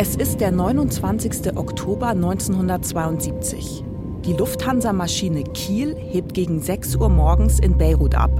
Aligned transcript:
Es 0.00 0.14
ist 0.14 0.40
der 0.40 0.52
29. 0.52 1.56
Oktober 1.56 2.10
1972. 2.10 3.82
Die 4.24 4.32
Lufthansa-Maschine 4.32 5.42
Kiel 5.42 5.96
hebt 5.98 6.34
gegen 6.34 6.62
6 6.62 6.94
Uhr 6.94 7.08
morgens 7.08 7.58
in 7.58 7.76
Beirut 7.76 8.14
ab, 8.14 8.30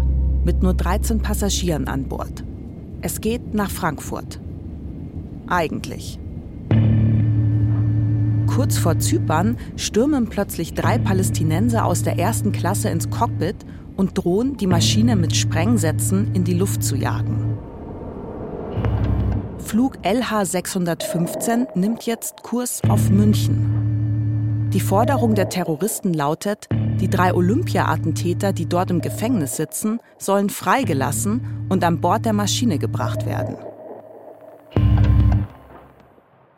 mit 0.44 0.62
nur 0.62 0.74
13 0.74 1.18
Passagieren 1.18 1.88
an 1.88 2.04
Bord. 2.04 2.44
Es 3.00 3.20
geht 3.20 3.54
nach 3.54 3.72
Frankfurt. 3.72 4.38
Eigentlich. 5.48 6.20
Kurz 8.46 8.78
vor 8.78 9.00
Zypern 9.00 9.56
stürmen 9.74 10.28
plötzlich 10.28 10.74
drei 10.74 10.98
Palästinenser 10.98 11.84
aus 11.84 12.04
der 12.04 12.20
ersten 12.20 12.52
Klasse 12.52 12.88
ins 12.88 13.10
Cockpit 13.10 13.56
und 13.96 14.16
drohen, 14.16 14.56
die 14.58 14.68
Maschine 14.68 15.16
mit 15.16 15.34
Sprengsätzen 15.34 16.32
in 16.34 16.44
die 16.44 16.54
Luft 16.54 16.84
zu 16.84 16.94
jagen. 16.94 17.47
Flug 19.68 19.98
LH615 19.98 21.76
nimmt 21.76 22.06
jetzt 22.06 22.42
Kurs 22.42 22.80
auf 22.88 23.10
München. 23.10 24.70
Die 24.72 24.80
Forderung 24.80 25.34
der 25.34 25.50
Terroristen 25.50 26.14
lautet, 26.14 26.68
die 26.72 27.10
drei 27.10 27.34
Olympia-Attentäter, 27.34 28.54
die 28.54 28.64
dort 28.64 28.90
im 28.90 29.02
Gefängnis 29.02 29.56
sitzen, 29.56 30.00
sollen 30.16 30.48
freigelassen 30.48 31.66
und 31.68 31.84
an 31.84 32.00
Bord 32.00 32.24
der 32.24 32.32
Maschine 32.32 32.78
gebracht 32.78 33.26
werden. 33.26 33.58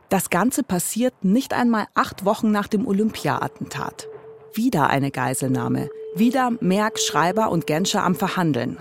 Das 0.09 0.31
Ganze 0.31 0.63
passiert 0.63 1.25
nicht 1.25 1.53
einmal 1.53 1.87
acht 1.95 2.25
Wochen 2.25 2.53
nach 2.53 2.69
dem 2.69 2.87
Olympia-Attentat. 2.87 4.07
Wieder 4.55 4.89
eine 4.89 5.11
Geiselnahme, 5.11 5.89
wieder 6.15 6.53
Merck, 6.61 7.01
Schreiber 7.01 7.51
und 7.51 7.67
Genscher 7.67 8.05
am 8.05 8.15
Verhandeln. 8.15 8.79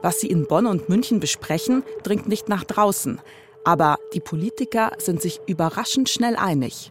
Was 0.00 0.20
sie 0.20 0.28
in 0.28 0.46
Bonn 0.46 0.64
und 0.64 0.88
München 0.88 1.20
besprechen, 1.20 1.82
dringt 2.02 2.28
nicht 2.28 2.48
nach 2.48 2.64
draußen. 2.64 3.20
Aber 3.68 3.98
die 4.14 4.20
Politiker 4.20 4.92
sind 4.96 5.20
sich 5.20 5.40
überraschend 5.46 6.08
schnell 6.08 6.36
einig. 6.36 6.90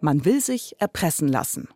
Man 0.00 0.24
will 0.24 0.40
sich 0.40 0.76
erpressen 0.78 1.28
lassen. 1.28 1.68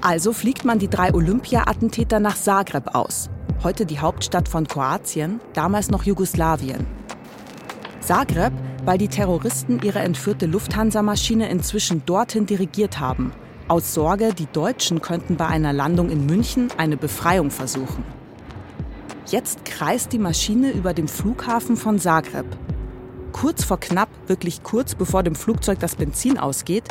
Also 0.00 0.32
fliegt 0.32 0.64
man 0.64 0.80
die 0.80 0.90
drei 0.90 1.14
Olympia-Attentäter 1.14 2.18
nach 2.18 2.36
Zagreb 2.36 2.92
aus, 2.96 3.30
heute 3.62 3.86
die 3.86 4.00
Hauptstadt 4.00 4.48
von 4.48 4.66
Kroatien, 4.66 5.40
damals 5.52 5.92
noch 5.92 6.02
Jugoslawien. 6.02 6.88
Zagreb, 8.00 8.52
weil 8.84 8.98
die 8.98 9.06
Terroristen 9.06 9.80
ihre 9.84 10.00
entführte 10.00 10.46
Lufthansa-Maschine 10.46 11.48
inzwischen 11.50 12.04
dorthin 12.04 12.46
dirigiert 12.46 12.98
haben, 12.98 13.30
aus 13.68 13.94
Sorge, 13.94 14.34
die 14.34 14.46
Deutschen 14.46 15.02
könnten 15.02 15.36
bei 15.36 15.46
einer 15.46 15.72
Landung 15.72 16.10
in 16.10 16.26
München 16.26 16.68
eine 16.78 16.96
Befreiung 16.96 17.52
versuchen. 17.52 18.02
Jetzt 19.26 19.64
kreist 19.64 20.12
die 20.12 20.18
Maschine 20.18 20.72
über 20.72 20.94
dem 20.94 21.08
Flughafen 21.08 21.76
von 21.76 21.98
Zagreb. 21.98 22.46
Kurz 23.32 23.64
vor 23.64 23.78
knapp, 23.78 24.08
wirklich 24.26 24.62
kurz 24.62 24.94
bevor 24.94 25.22
dem 25.22 25.34
Flugzeug 25.34 25.78
das 25.78 25.96
Benzin 25.96 26.38
ausgeht, 26.38 26.84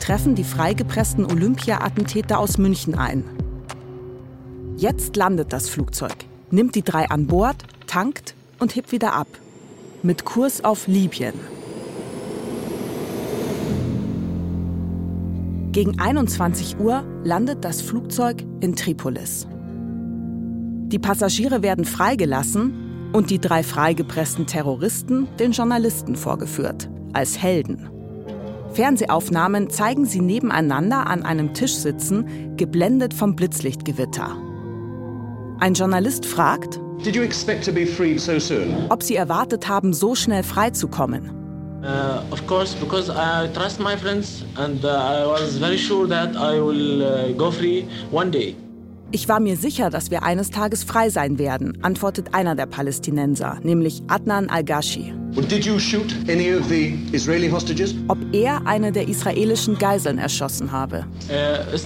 treffen 0.00 0.34
die 0.34 0.44
freigepressten 0.44 1.26
Olympia-Attentäter 1.26 2.38
aus 2.38 2.56
München 2.56 2.94
ein. 2.94 3.24
Jetzt 4.76 5.16
landet 5.16 5.52
das 5.52 5.68
Flugzeug, 5.68 6.14
nimmt 6.50 6.74
die 6.74 6.82
drei 6.82 7.10
an 7.10 7.26
Bord, 7.26 7.64
tankt 7.86 8.34
und 8.58 8.74
hebt 8.74 8.92
wieder 8.92 9.12
ab. 9.12 9.28
Mit 10.02 10.24
Kurs 10.24 10.64
auf 10.64 10.86
Libyen. 10.86 11.34
Gegen 15.72 15.98
21 15.98 16.78
Uhr 16.78 17.04
landet 17.24 17.64
das 17.64 17.80
Flugzeug 17.80 18.44
in 18.60 18.76
Tripolis. 18.76 19.46
Die 20.92 20.98
Passagiere 20.98 21.62
werden 21.62 21.86
freigelassen 21.86 23.10
und 23.14 23.30
die 23.30 23.38
drei 23.38 23.62
freigepressten 23.62 24.46
Terroristen 24.46 25.26
den 25.38 25.52
Journalisten 25.52 26.16
vorgeführt, 26.16 26.90
als 27.14 27.42
Helden. 27.42 27.88
Fernsehaufnahmen 28.74 29.70
zeigen 29.70 30.04
sie 30.04 30.20
nebeneinander 30.20 31.06
an 31.06 31.22
einem 31.22 31.54
Tisch 31.54 31.74
sitzen, 31.74 32.56
geblendet 32.58 33.14
vom 33.14 33.34
Blitzlichtgewitter. 33.36 34.36
Ein 35.60 35.72
Journalist 35.72 36.26
fragt, 36.26 36.74
so 37.02 38.54
ob 38.90 39.02
sie 39.02 39.16
erwartet 39.16 39.68
haben, 39.68 39.94
so 39.94 40.14
schnell 40.14 40.42
freizukommen. 40.42 41.30
Uh, 41.82 42.22
of 42.30 42.46
course, 42.46 42.76
because 42.76 43.10
I 43.10 43.48
trust 43.54 43.80
my 43.80 43.96
friends 43.96 44.44
and 44.56 44.84
uh, 44.84 44.88
I 44.88 45.26
was 45.26 45.58
very 45.58 45.76
sure 45.76 46.06
that 46.06 46.36
I 46.36 46.60
will 46.60 47.02
uh, 47.02 47.32
go 47.32 47.50
free 47.50 47.86
one 48.12 48.30
day. 48.30 48.54
Ich 49.14 49.28
war 49.28 49.40
mir 49.40 49.58
sicher, 49.58 49.90
dass 49.90 50.10
wir 50.10 50.22
eines 50.22 50.48
Tages 50.48 50.84
frei 50.84 51.10
sein 51.10 51.38
werden, 51.38 51.76
antwortet 51.82 52.32
einer 52.32 52.54
der 52.54 52.64
Palästinenser, 52.64 53.58
nämlich 53.62 54.02
Adnan 54.08 54.48
al-Gashi. 54.48 55.12
Ob 58.08 58.16
er 58.32 58.66
eine 58.66 58.90
der 58.90 59.08
israelischen 59.08 59.76
Geiseln 59.78 60.16
erschossen 60.16 60.72
habe. 60.72 61.04
Uh, 61.28 61.32
uh, 61.32 61.76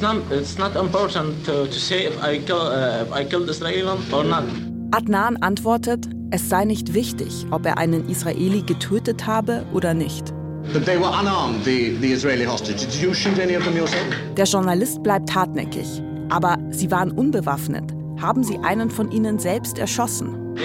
Adnan 4.92 5.36
antwortet, 5.38 6.08
es 6.30 6.48
sei 6.48 6.64
nicht 6.64 6.94
wichtig, 6.94 7.44
ob 7.50 7.66
er 7.66 7.76
einen 7.76 8.08
Israeli 8.08 8.62
getötet 8.62 9.26
habe 9.26 9.66
oder 9.74 9.94
nicht. 9.94 10.32
Der 14.36 14.44
Journalist 14.44 15.02
bleibt 15.02 15.34
hartnäckig. 15.34 16.02
Aber 16.28 16.58
sie 16.70 16.90
waren 16.90 17.10
unbewaffnet. 17.10 17.94
Haben 18.20 18.42
sie 18.42 18.58
einen 18.58 18.90
von 18.90 19.10
ihnen 19.10 19.38
selbst 19.38 19.78
erschossen? 19.78 20.56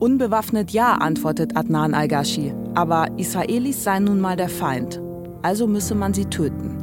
Unbewaffnet 0.00 0.70
ja, 0.70 0.94
antwortet 0.94 1.56
Adnan 1.56 1.94
al-Ghashi. 1.94 2.54
Aber 2.74 3.06
Israelis 3.18 3.84
seien 3.84 4.04
nun 4.04 4.20
mal 4.20 4.36
der 4.36 4.48
Feind. 4.48 5.00
Also 5.42 5.66
müsse 5.66 5.94
man 5.94 6.14
sie 6.14 6.24
töten. 6.24 6.78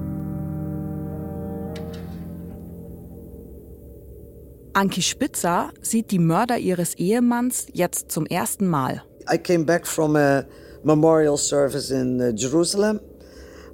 Anki 4.74 5.02
Spitzer 5.02 5.72
sieht 5.82 6.12
die 6.12 6.20
Mörder 6.20 6.60
ihres 6.60 6.94
Ehemanns 6.94 7.66
jetzt 7.74 8.12
zum 8.12 8.28
ersten 8.28 8.68
Mal. 8.68 9.02
I 9.30 9.38
came 9.38 9.64
back 9.66 9.86
from 9.86 10.16
a 10.16 10.46
memorial 10.84 11.38
service 11.38 11.92
in 11.92 12.22
uh, 12.22 12.32
Jerusalem. 12.32 13.02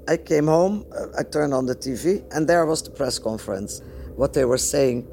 I 0.07 0.17
came 0.17 0.47
home, 0.47 0.85
uh, 0.91 1.07
I 1.17 1.23
turned 1.23 1.53
on 1.53 1.65
the 1.65 1.75
TV, 1.75 2.23
and 2.35 2.47
there 2.47 2.65
was 2.65 2.81
the 2.83 2.89
press 2.89 3.19
conference. 3.19 3.81
What 4.15 4.33
they 4.33 4.45
were 4.45 4.57
saying, 4.57 5.07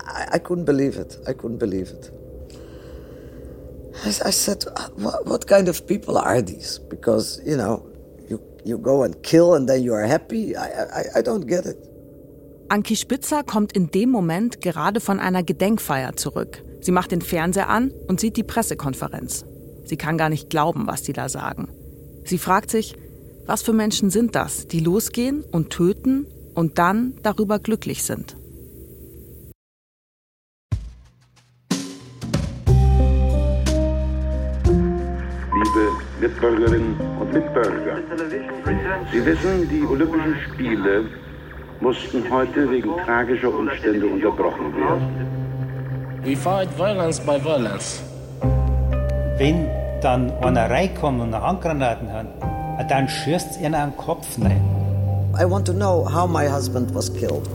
I, 0.00 0.28
I 0.32 0.38
couldn't 0.38 0.64
believe 0.64 0.96
it. 0.96 1.16
I 1.28 1.32
couldn't 1.32 1.58
believe 1.58 1.88
it. 1.88 2.10
I, 4.04 4.08
I 4.08 4.30
said, 4.30 4.64
what, 4.96 5.26
what, 5.26 5.46
kind 5.46 5.68
of 5.68 5.86
people 5.86 6.18
are 6.18 6.42
these? 6.42 6.80
Because, 6.88 7.40
you 7.46 7.56
know, 7.56 7.86
you, 8.28 8.42
you 8.64 8.78
go 8.78 9.04
and 9.04 9.22
kill 9.22 9.54
and 9.54 9.68
then 9.68 9.82
you 9.82 9.94
are 9.94 10.06
happy. 10.06 10.56
I, 10.56 10.66
I, 10.66 11.04
I 11.16 11.22
don't 11.22 11.46
get 11.46 11.66
it. 11.66 11.76
Anki 12.68 12.96
Spitzer 12.96 13.44
kommt 13.44 13.72
in 13.72 13.90
dem 13.90 14.10
Moment 14.10 14.60
gerade 14.62 15.00
von 15.00 15.20
einer 15.20 15.42
Gedenkfeier 15.42 16.16
zurück. 16.16 16.62
Sie 16.84 16.92
macht 16.92 17.12
den 17.12 17.22
Fernseher 17.22 17.70
an 17.70 17.92
und 18.08 18.20
sieht 18.20 18.36
die 18.36 18.42
Pressekonferenz. 18.42 19.46
Sie 19.84 19.96
kann 19.96 20.18
gar 20.18 20.28
nicht 20.28 20.50
glauben, 20.50 20.86
was 20.86 21.00
die 21.02 21.14
da 21.14 21.30
sagen. 21.30 21.68
Sie 22.24 22.36
fragt 22.36 22.70
sich, 22.70 22.94
was 23.46 23.62
für 23.62 23.72
Menschen 23.72 24.10
sind 24.10 24.34
das, 24.34 24.68
die 24.68 24.80
losgehen 24.80 25.42
und 25.50 25.70
töten 25.70 26.26
und 26.54 26.78
dann 26.78 27.14
darüber 27.22 27.58
glücklich 27.58 28.02
sind. 28.02 28.36
Liebe 35.54 35.88
Mitbürgerinnen 36.20 36.96
und 37.18 37.32
Mitbürger, 37.32 37.98
Sie 39.10 39.24
wissen, 39.24 39.68
die 39.70 39.86
Olympischen 39.86 40.36
Spiele 40.52 41.06
mussten 41.80 42.30
heute 42.30 42.70
wegen 42.70 42.90
tragischer 43.06 43.54
Umstände 43.54 44.06
unterbrochen 44.06 44.76
werden. 44.76 45.33
We 46.24 46.34
fight 46.34 46.70
violence 46.78 47.20
by 47.20 47.38
violence. 47.38 48.00
Wenn 49.36 49.68
dann 50.00 50.32
einer 50.42 50.70
reinkommt 50.70 51.20
und 51.20 51.34
eine 51.34 51.44
Handgranaten 51.44 52.10
hat, 52.10 52.90
dann 52.90 53.06
schießt 53.06 53.60
er 53.60 53.74
einen 53.74 53.94
Kopf 53.98 54.26
rein. 54.40 54.62
I 55.38 55.44
want 55.44 55.66
to 55.66 55.74
know 55.74 56.08
how 56.10 56.26
my 56.26 56.48
husband 56.48 56.94
was 56.94 57.12
killed. 57.12 57.46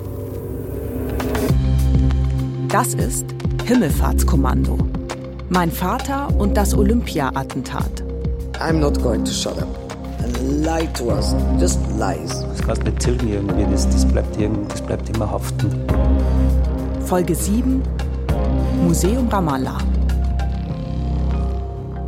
Das 2.67 2.93
ist 2.93 3.25
Himmelfahrtskommando. 3.65 4.77
Mein 5.49 5.71
Vater 5.71 6.27
und 6.37 6.55
das 6.55 6.77
Olympia-Attentat. 6.77 8.03
I'm 8.59 8.73
not 8.73 9.01
going 9.01 9.25
to 9.25 9.31
shut 9.31 9.57
up 9.57 9.67
and 10.23 10.63
lie 10.63 10.85
to 10.93 11.05
us. 11.05 11.33
Just 11.59 11.79
lies. 11.97 12.45
Das 12.49 12.61
kannst 12.61 12.83
nicht 12.83 12.99
tilgen 12.99 13.29
irgendwie, 13.29 13.65
das, 13.71 13.89
das, 13.89 14.05
bleibt, 14.05 14.37
das 14.67 14.81
bleibt 14.83 15.09
immer 15.09 15.31
haften. 15.31 15.71
Folge 17.07 17.33
7 17.33 17.81
Museum 18.77 19.27
Ramallah. 19.27 19.77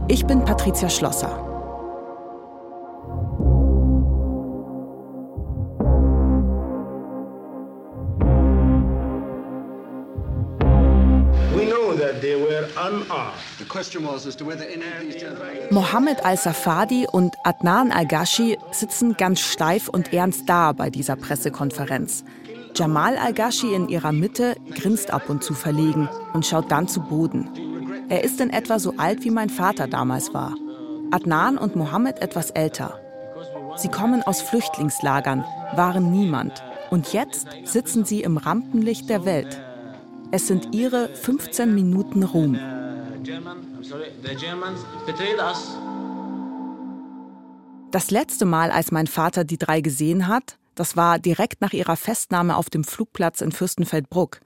Ich 0.07 0.25
bin 0.25 0.43
Patricia 0.43 0.89
Schlosser. 0.89 1.47
Mohammed 15.69 16.25
al-Safadi 16.25 17.07
und 17.11 17.35
Adnan 17.43 17.91
al-Ghashi 17.91 18.57
sitzen 18.71 19.15
ganz 19.17 19.39
steif 19.39 19.87
und 19.87 20.13
ernst 20.13 20.47
da 20.47 20.73
bei 20.73 20.89
dieser 20.89 21.15
Pressekonferenz. 21.15 22.23
Jamal 22.75 23.17
al-Ghashi 23.17 23.73
in 23.73 23.89
ihrer 23.89 24.11
Mitte 24.11 24.55
grinst 24.73 25.11
ab 25.11 25.29
und 25.29 25.43
zu 25.43 25.53
verlegen 25.53 26.09
und 26.33 26.45
schaut 26.45 26.71
dann 26.71 26.87
zu 26.87 27.01
Boden. 27.01 27.49
Er 28.09 28.23
ist 28.23 28.39
in 28.41 28.49
etwa 28.49 28.79
so 28.79 28.93
alt, 28.97 29.23
wie 29.23 29.29
mein 29.29 29.49
Vater 29.49 29.87
damals 29.87 30.33
war. 30.33 30.55
Adnan 31.11 31.57
und 31.57 31.75
Mohammed 31.75 32.21
etwas 32.21 32.51
älter. 32.51 32.99
Sie 33.75 33.89
kommen 33.89 34.23
aus 34.23 34.41
Flüchtlingslagern, 34.41 35.43
waren 35.75 36.11
niemand. 36.11 36.63
Und 36.89 37.13
jetzt 37.13 37.47
sitzen 37.63 38.05
sie 38.05 38.21
im 38.21 38.37
Rampenlicht 38.37 39.09
der 39.09 39.25
Welt. 39.25 39.61
Es 40.31 40.47
sind 40.47 40.73
ihre 40.75 41.09
15 41.09 41.73
Minuten 41.73 42.23
Ruhm. 42.23 42.57
Das 47.91 48.11
letzte 48.11 48.45
Mal, 48.45 48.71
als 48.71 48.91
mein 48.91 49.07
Vater 49.07 49.43
die 49.43 49.57
drei 49.57 49.81
gesehen 49.81 50.27
hat, 50.27 50.57
das 50.81 50.97
war 50.97 51.19
direkt 51.19 51.61
nach 51.61 51.73
ihrer 51.73 51.95
Festnahme 51.95 52.57
auf 52.57 52.71
dem 52.71 52.83
Flugplatz 52.83 53.41
in 53.41 53.51
Fürstenfeldbruck. 53.51 54.39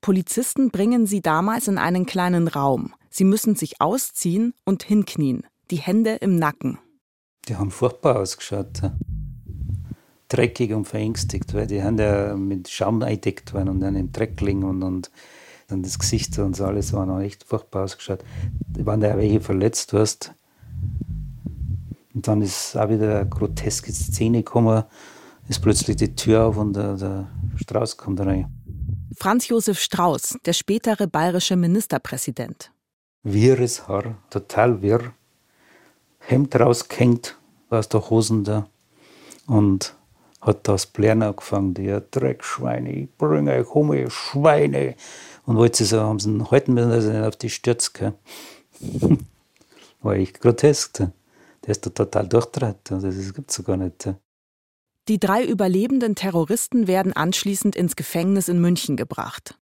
Polizisten 0.00 0.72
bringen 0.72 1.06
sie 1.06 1.20
damals 1.20 1.68
in 1.68 1.78
einen 1.78 2.06
kleinen 2.06 2.48
Raum. 2.48 2.92
Sie 3.08 3.22
müssen 3.22 3.54
sich 3.54 3.80
ausziehen 3.80 4.52
und 4.64 4.82
hinknien, 4.82 5.46
die 5.70 5.76
Hände 5.76 6.16
im 6.16 6.40
Nacken. 6.40 6.80
Die 7.46 7.54
haben 7.54 7.70
furchtbar 7.70 8.16
ausgeschaut. 8.16 8.82
Dreckig 10.26 10.72
und 10.72 10.86
verängstigt, 10.86 11.54
weil 11.54 11.68
die 11.68 11.76
ja 11.76 12.34
mit 12.34 12.68
Schaum 12.68 13.00
eingedeckt 13.00 13.54
worden 13.54 13.68
und 13.68 13.78
dann 13.78 13.94
im 13.94 14.10
Dreck 14.10 14.40
liegen 14.40 14.64
und, 14.64 14.82
und 14.82 15.12
dann 15.68 15.84
das 15.84 16.00
Gesicht 16.00 16.36
und 16.40 16.56
so 16.56 16.64
alles 16.64 16.94
war 16.94 17.06
noch 17.06 17.20
echt 17.20 17.44
furchtbar 17.44 17.84
ausgeschaut. 17.84 18.24
Wenn 18.72 19.00
da 19.00 19.16
welche 19.16 19.40
verletzt 19.40 19.92
hast, 19.92 20.34
und 22.12 22.26
dann 22.26 22.42
ist 22.42 22.76
auch 22.76 22.88
wieder 22.88 23.20
eine 23.20 23.28
groteske 23.28 23.92
Szene 23.92 24.38
gekommen, 24.38 24.82
ist 25.48 25.62
plötzlich 25.62 25.96
die 25.96 26.14
Tür 26.14 26.46
auf 26.46 26.56
und 26.56 26.74
der, 26.74 26.96
der 26.96 27.28
Strauß 27.56 27.96
kommt 27.96 28.20
rein. 28.20 28.46
Franz 29.16 29.48
Josef 29.48 29.80
Strauß, 29.80 30.38
der 30.44 30.52
spätere 30.52 31.06
bayerische 31.06 31.56
Ministerpräsident. 31.56 32.70
Wirres 33.22 33.88
Haar, 33.88 34.16
total 34.30 34.82
wirr. 34.82 35.12
Hemd 36.18 36.58
rausgehängt 36.58 37.36
aus 37.70 37.88
der 37.88 38.10
Hosen 38.10 38.44
da 38.44 38.66
und 39.46 39.94
hat 40.40 40.68
das 40.68 40.86
Blären 40.86 41.22
angefangen, 41.22 41.74
die 41.74 41.98
Dreckschweine, 42.10 42.92
ich 42.92 43.16
bringe 43.16 43.52
euch 43.52 43.68
um, 43.70 43.92
ihr 43.92 44.10
Schweine. 44.10 44.94
Und 45.44 45.56
wollte 45.56 45.78
sie 45.78 45.84
so, 45.86 46.00
haben 46.00 46.18
sie 46.18 46.30
ihn 46.30 46.50
halten 46.50 46.74
müssen, 46.74 46.90
dass 46.90 47.04
er 47.04 47.12
nicht 47.14 47.28
auf 47.28 47.36
die 47.36 47.50
stürzt. 47.50 48.00
War 50.02 50.14
echt 50.14 50.40
grotesk. 50.40 50.98
Der 50.98 51.70
ist 51.70 51.86
da 51.86 51.90
total 51.90 52.28
durchdreht. 52.28 52.76
Das 52.84 53.02
gibt 53.32 53.50
es 53.50 53.56
so 53.56 53.62
gar 53.62 53.76
nicht. 53.76 54.08
Die 55.08 55.20
drei 55.20 55.44
überlebenden 55.44 56.16
Terroristen 56.16 56.88
werden 56.88 57.12
anschließend 57.12 57.76
ins 57.76 57.94
Gefängnis 57.94 58.48
in 58.48 58.60
München 58.60 58.96
gebracht. 58.96 59.56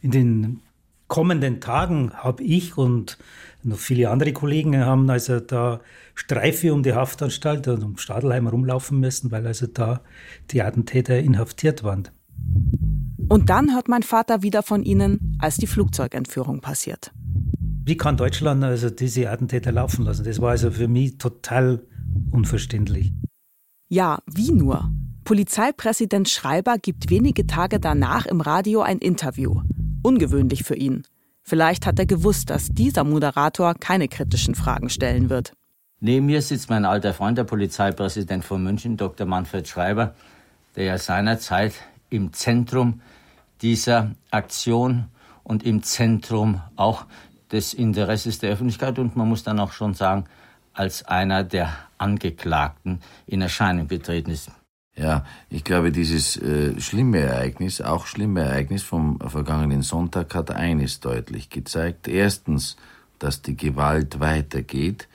In 0.00 0.10
den 0.10 0.60
kommenden 1.06 1.60
Tagen 1.60 2.12
habe 2.14 2.42
ich 2.42 2.76
und 2.76 3.16
noch 3.62 3.78
viele 3.78 4.10
andere 4.10 4.32
Kollegen 4.32 4.76
haben 4.84 5.08
also 5.08 5.38
da 5.38 5.80
Streife 6.16 6.74
um 6.74 6.82
die 6.82 6.94
Haftanstalt 6.94 7.68
und 7.68 7.84
um 7.84 7.96
Stadelheim 7.96 8.48
rumlaufen 8.48 8.98
müssen, 8.98 9.30
weil 9.30 9.46
also 9.46 9.68
da 9.68 10.00
die 10.50 10.62
Attentäter 10.62 11.16
inhaftiert 11.18 11.84
waren. 11.84 12.08
Und 13.28 13.50
dann 13.50 13.72
hört 13.72 13.88
mein 13.88 14.02
Vater 14.02 14.42
wieder 14.42 14.64
von 14.64 14.82
ihnen, 14.82 15.36
als 15.38 15.58
die 15.58 15.66
Flugzeugentführung 15.68 16.60
passiert. 16.60 17.12
Wie 17.84 17.96
kann 17.96 18.16
Deutschland 18.16 18.64
also 18.64 18.90
diese 18.90 19.30
Attentäter 19.30 19.70
laufen 19.70 20.04
lassen? 20.04 20.24
Das 20.24 20.40
war 20.40 20.50
also 20.50 20.72
für 20.72 20.88
mich 20.88 21.18
total 21.18 21.84
unverständlich. 22.32 23.12
Ja, 23.88 24.18
wie 24.26 24.50
nur? 24.50 24.90
Polizeipräsident 25.22 26.28
Schreiber 26.28 26.76
gibt 26.76 27.08
wenige 27.08 27.46
Tage 27.46 27.78
danach 27.78 28.26
im 28.26 28.40
Radio 28.40 28.80
ein 28.80 28.98
Interview. 28.98 29.62
Ungewöhnlich 30.02 30.64
für 30.64 30.74
ihn. 30.74 31.04
Vielleicht 31.44 31.86
hat 31.86 32.00
er 32.00 32.06
gewusst, 32.06 32.50
dass 32.50 32.68
dieser 32.68 33.04
Moderator 33.04 33.74
keine 33.74 34.08
kritischen 34.08 34.56
Fragen 34.56 34.90
stellen 34.90 35.30
wird. 35.30 35.52
Neben 36.00 36.26
mir 36.26 36.42
sitzt 36.42 36.68
mein 36.68 36.84
alter 36.84 37.14
Freund, 37.14 37.38
der 37.38 37.44
Polizeipräsident 37.44 38.44
von 38.44 38.60
München, 38.60 38.96
Dr. 38.96 39.24
Manfred 39.24 39.68
Schreiber, 39.68 40.16
der 40.74 40.86
ja 40.86 40.98
seinerzeit 40.98 41.74
im 42.10 42.32
Zentrum 42.32 43.02
dieser 43.62 44.16
Aktion 44.32 45.04
und 45.44 45.64
im 45.64 45.84
Zentrum 45.84 46.60
auch 46.74 47.04
des 47.52 47.72
Interesses 47.72 48.40
der 48.40 48.50
Öffentlichkeit 48.50 48.98
und 48.98 49.14
man 49.14 49.28
muss 49.28 49.44
dann 49.44 49.60
auch 49.60 49.70
schon 49.70 49.94
sagen, 49.94 50.24
als 50.74 51.04
einer 51.04 51.44
der 51.44 51.72
Angeklagten 51.98 53.00
in 53.26 53.42
Erscheinung 53.42 53.88
getreten 53.88 54.30
ist. 54.30 54.50
Ja, 54.96 55.26
ich 55.50 55.62
glaube, 55.62 55.92
dieses 55.92 56.38
äh, 56.38 56.80
schlimme 56.80 57.18
Ereignis, 57.18 57.82
auch 57.82 58.06
schlimme 58.06 58.40
Ereignis 58.40 58.82
vom 58.82 59.18
vergangenen 59.20 59.82
Sonntag 59.82 60.34
hat 60.34 60.50
eines 60.50 61.00
deutlich 61.00 61.50
gezeigt. 61.50 62.08
Erstens, 62.08 62.76
dass 63.18 63.42
die 63.42 63.56
Gewalt 63.56 64.20
weitergeht. 64.20 65.08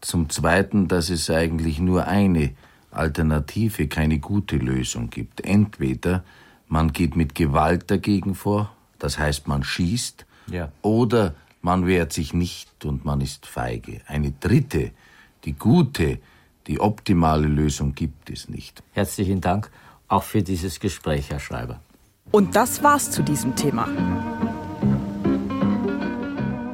Zum 0.00 0.30
Zweiten, 0.30 0.88
dass 0.88 1.10
es 1.10 1.28
eigentlich 1.28 1.78
nur 1.78 2.06
eine 2.06 2.52
Alternative, 2.90 3.88
keine 3.88 4.18
gute 4.18 4.56
Lösung 4.56 5.10
gibt. 5.10 5.42
Entweder 5.42 6.24
man 6.66 6.92
geht 6.92 7.16
mit 7.16 7.34
Gewalt 7.34 7.90
dagegen 7.90 8.34
vor, 8.34 8.72
das 8.98 9.18
heißt 9.18 9.48
man 9.48 9.62
schießt, 9.62 10.24
ja. 10.50 10.72
oder 10.82 11.34
man 11.60 11.86
wehrt 11.86 12.12
sich 12.12 12.32
nicht 12.32 12.84
und 12.84 13.04
man 13.04 13.20
ist 13.20 13.46
feige. 13.46 14.00
Eine 14.06 14.32
dritte, 14.32 14.92
die 15.48 15.54
gute, 15.54 16.18
die 16.66 16.78
optimale 16.78 17.48
Lösung 17.48 17.94
gibt 17.94 18.28
es 18.28 18.50
nicht. 18.50 18.82
Herzlichen 18.92 19.40
Dank 19.40 19.70
auch 20.06 20.22
für 20.22 20.42
dieses 20.42 20.78
Gespräch, 20.78 21.30
Herr 21.30 21.40
Schreiber. 21.40 21.80
Und 22.30 22.54
das 22.54 22.82
war's 22.82 23.10
zu 23.10 23.22
diesem 23.22 23.56
Thema. 23.56 23.88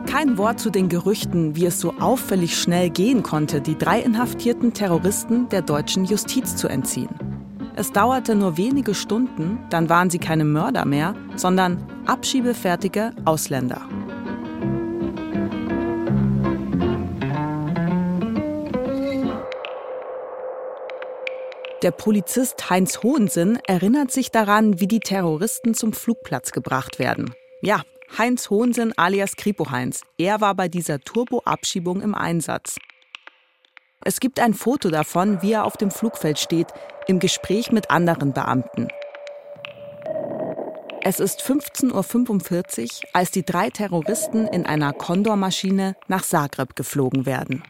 Kein 0.07 0.39
Wort 0.39 0.59
zu 0.59 0.71
den 0.71 0.89
Gerüchten, 0.89 1.55
wie 1.55 1.67
es 1.67 1.81
so 1.81 1.95
auffällig 2.01 2.57
schnell 2.57 2.91
gehen 2.91 3.23
konnte, 3.23 3.61
die 3.61 3.79
drei 3.79 4.01
inhaftierten 4.01 4.73
Terroristen 4.73 5.49
der 5.51 5.63
deutschen 5.63 6.05
Justiz 6.05 6.57
zu 6.57 6.67
entziehen. 6.67 7.11
Es 7.77 7.93
dauerte 7.93 8.35
nur 8.35 8.57
wenige 8.57 8.95
Stunden, 8.95 9.59
dann 9.71 9.89
waren 9.89 10.11
sie 10.11 10.19
keine 10.19 10.45
Mörder 10.45 10.85
mehr, 10.85 11.15
sondern 11.37 11.79
abschiebefertige 12.07 13.13
Ausländer. 13.25 13.83
Der 21.85 21.91
Polizist 21.91 22.71
Heinz 22.71 23.03
Hohensinn 23.03 23.59
erinnert 23.67 24.11
sich 24.11 24.31
daran, 24.31 24.81
wie 24.81 24.87
die 24.89 25.01
Terroristen 25.01 25.75
zum 25.75 25.93
Flugplatz 25.93 26.51
gebracht 26.51 26.99
werden. 26.99 27.35
Ja, 27.61 27.83
Heinz 28.17 28.49
Hohensinn 28.49 28.95
alias 28.97 29.37
Kripo 29.37 29.71
Heinz. 29.71 30.01
Er 30.17 30.41
war 30.41 30.55
bei 30.55 30.69
dieser 30.69 31.01
Turbo-Abschiebung 31.01 32.01
im 32.01 32.15
Einsatz. 32.15 32.77
Es 34.03 34.19
gibt 34.19 34.41
ein 34.41 34.55
Foto 34.55 34.89
davon, 34.89 35.43
wie 35.43 35.53
er 35.53 35.67
auf 35.67 35.77
dem 35.77 35.91
Flugfeld 35.91 36.39
steht, 36.39 36.69
im 37.07 37.19
Gespräch 37.19 37.71
mit 37.71 37.91
anderen 37.91 38.33
Beamten. 38.33 38.89
Es 41.03 41.21
ist 41.21 41.43
15.45 41.43 43.03
Uhr, 43.03 43.09
als 43.13 43.31
die 43.31 43.45
drei 43.45 43.69
Terroristen 43.69 44.47
in 44.47 44.65
einer 44.65 44.95
Condor-Maschine 44.95 45.97
nach 46.09 46.23
Zagreb 46.23 46.77
geflogen 46.77 47.27
werden. 47.27 47.63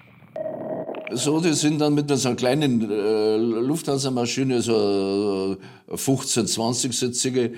So, 1.12 1.40
die 1.40 1.52
sind 1.52 1.80
dann 1.80 1.94
mit 1.94 2.08
so 2.10 2.28
einer 2.28 2.36
kleinen 2.36 2.90
äh, 2.90 3.36
Lufthansa-Maschine, 3.36 4.62
so 4.62 5.56
äh, 5.86 5.96
15, 5.96 6.46
20 6.46 6.98
sitzige, 6.98 7.52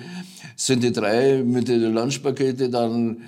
sind 0.55 0.83
die 0.83 0.91
drei 0.91 1.43
mit 1.43 1.67
den 1.67 1.93
Lunchpakete 1.93 2.69
dann, 2.69 3.21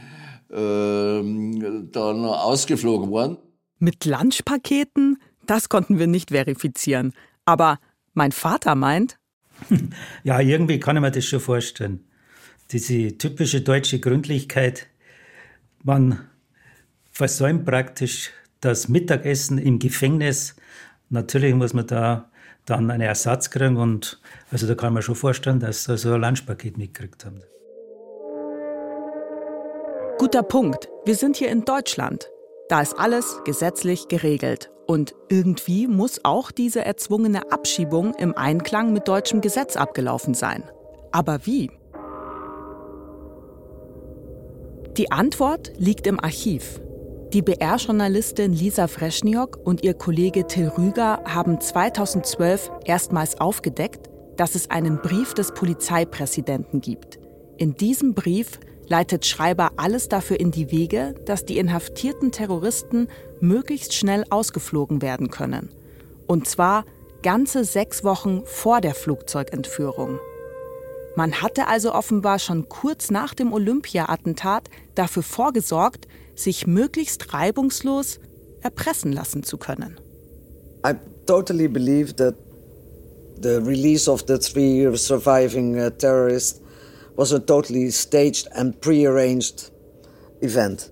äh, 0.50 1.86
dann 1.92 2.26
ausgeflogen 2.26 3.10
worden. 3.12 3.38
Mit 3.80 4.06
Lunchpaketen? 4.06 5.18
Das 5.46 5.70
konnten 5.70 6.00
wir 6.00 6.08
nicht 6.08 6.32
verifizieren. 6.32 7.14
Aber 7.46 7.80
mein 8.14 8.32
Vater 8.32 8.76
meint. 8.76 9.18
Ja, 10.24 10.40
irgendwie 10.40 10.80
kann 10.80 10.96
ich 10.96 11.02
mir 11.02 11.12
das 11.12 11.26
schon 11.26 11.40
vorstellen. 11.40 12.06
Diese 12.72 13.18
typische 13.18 13.62
deutsche 13.62 14.00
Gründlichkeit. 14.00 14.88
Man 15.84 16.20
versäumt 17.12 17.66
praktisch 17.66 18.32
das 18.62 18.90
Mittagessen 18.90 19.58
im 19.58 19.80
Gefängnis, 19.80 20.56
natürlich 21.10 21.54
muss 21.56 21.74
man 21.74 21.88
da 21.88 22.30
dann 22.66 22.92
einen 22.92 23.02
Ersatz 23.02 23.50
kriegen 23.50 23.78
und 23.78 24.22
also 24.52 24.68
da 24.68 24.76
kann 24.76 24.94
man 24.94 25.02
schon 25.02 25.16
vorstellen, 25.16 25.60
dass 25.60 25.86
sie 25.86 25.98
so 25.98 26.14
ein 26.14 26.22
Lunchpaket 26.22 26.78
mitgekriegt 26.78 27.26
haben. 27.26 27.42
Guter 30.20 30.44
Punkt. 30.44 30.90
Wir 31.06 31.16
sind 31.16 31.38
hier 31.38 31.50
in 31.50 31.64
Deutschland. 31.64 32.30
Da 32.68 32.82
ist 32.82 33.00
alles 33.00 33.40
gesetzlich 33.46 34.10
geregelt. 34.10 34.70
Und 34.86 35.16
irgendwie 35.30 35.88
muss 35.88 36.20
auch 36.24 36.52
diese 36.52 36.84
erzwungene 36.84 37.52
Abschiebung 37.52 38.14
im 38.16 38.36
Einklang 38.36 38.92
mit 38.92 39.08
deutschem 39.08 39.40
Gesetz 39.40 39.78
abgelaufen 39.78 40.34
sein. 40.34 40.64
Aber 41.12 41.46
wie? 41.46 41.72
Die 44.98 45.12
Antwort 45.12 45.72
liegt 45.78 46.06
im 46.06 46.20
Archiv. 46.20 46.82
Die 47.34 47.44
BR-Journalistin 47.44 48.54
Lisa 48.54 48.88
Freschniok 48.88 49.60
und 49.64 49.84
ihr 49.84 49.94
Kollege 49.94 50.48
Till 50.48 50.68
Rüger 50.70 51.22
haben 51.26 51.62
2012 51.62 52.72
erstmals 52.86 53.40
aufgedeckt, 53.40 54.10
dass 54.36 54.56
es 54.56 54.72
einen 54.72 55.00
Brief 55.00 55.36
des 55.36 55.54
Polizeipräsidenten 55.54 56.82
gibt. 56.82 57.20
In 57.58 57.76
diesem 57.76 58.16
Brief 58.16 58.60
leitet 58.88 59.28
Schreiber 59.28 59.74
alles 59.78 60.10
dafür 60.10 60.40
in 60.40 60.50
die 60.50 60.72
Wege, 60.72 61.14
dass 61.28 61.46
die 61.46 61.60
inhaftierten 61.60 62.32
Terroristen 62.32 63.10
möglichst 63.42 63.94
schnell 63.94 64.24
ausgeflogen 64.32 65.04
werden 65.04 65.30
können. 65.30 65.70
Und 66.26 66.48
zwar 66.48 66.84
ganze 67.22 67.64
sechs 67.64 68.04
Wochen 68.04 68.42
vor 68.46 68.82
der 68.82 68.96
Flugzeugentführung. 68.96 70.18
Man 71.16 71.44
hatte 71.44 71.68
also 71.68 71.94
offenbar 71.94 72.40
schon 72.40 72.70
kurz 72.70 73.12
nach 73.12 73.36
dem 73.36 73.54
Olympia-Attentat 73.54 74.70
dafür 74.96 75.22
vorgesorgt, 75.22 76.08
sich 76.40 76.68
möglichst 76.68 77.34
reibungslos 77.34 78.20
erpressen 78.62 79.12
lassen 79.12 79.44
zu 79.44 79.58
können. 79.58 80.00
I 80.86 80.94
totally 81.26 81.68
believe 81.68 82.16
that 82.16 82.36
the 83.42 83.60
release 83.62 84.10
of 84.10 84.24
the 84.28 84.38
three 84.38 84.96
surviving 84.98 85.80
uh, 85.80 85.90
terrorists 85.90 86.62
was 87.16 87.34
a 87.34 87.40
totally 87.40 87.92
staged 87.92 88.48
and 88.54 88.80
prearranged 88.82 89.72
event. 90.42 90.92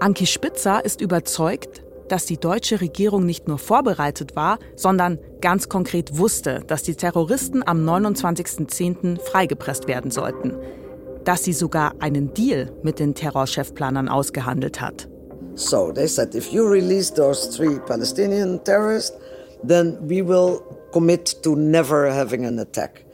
Anki 0.00 0.26
Spitzer 0.26 0.84
ist 0.84 1.00
überzeugt, 1.00 1.82
dass 2.08 2.26
die 2.26 2.36
deutsche 2.36 2.80
Regierung 2.80 3.24
nicht 3.24 3.48
nur 3.48 3.58
vorbereitet 3.58 4.36
war, 4.36 4.58
sondern 4.76 5.18
ganz 5.40 5.68
konkret 5.68 6.18
wusste, 6.18 6.60
dass 6.66 6.82
die 6.82 6.94
Terroristen 6.94 7.66
am 7.66 7.88
29.10. 7.88 9.18
freigepresst 9.20 9.88
werden 9.88 10.10
sollten. 10.10 10.54
Dass 11.26 11.44
sie 11.44 11.52
sogar 11.52 11.92
einen 11.98 12.32
Deal 12.32 12.72
mit 12.82 12.98
den 12.98 13.14
Terrorchefplanern 13.14 14.08
ausgehandelt 14.08 14.80
hat. 14.80 15.08
So 15.56 15.92
they 15.92 16.06
said, 16.06 16.34
if 16.34 16.52
you 16.52 16.66
release 16.66 17.12
those 17.12 17.50
three 17.54 17.78
Palestinian 17.86 18.62
terrorists, 18.64 19.16
then 19.66 19.98
we 20.02 20.22
will 20.26 20.60
commit 20.92 21.42
to 21.42 21.54
never 21.54 22.10
having 22.10 22.46
an 22.46 22.58
attack. 22.58 23.04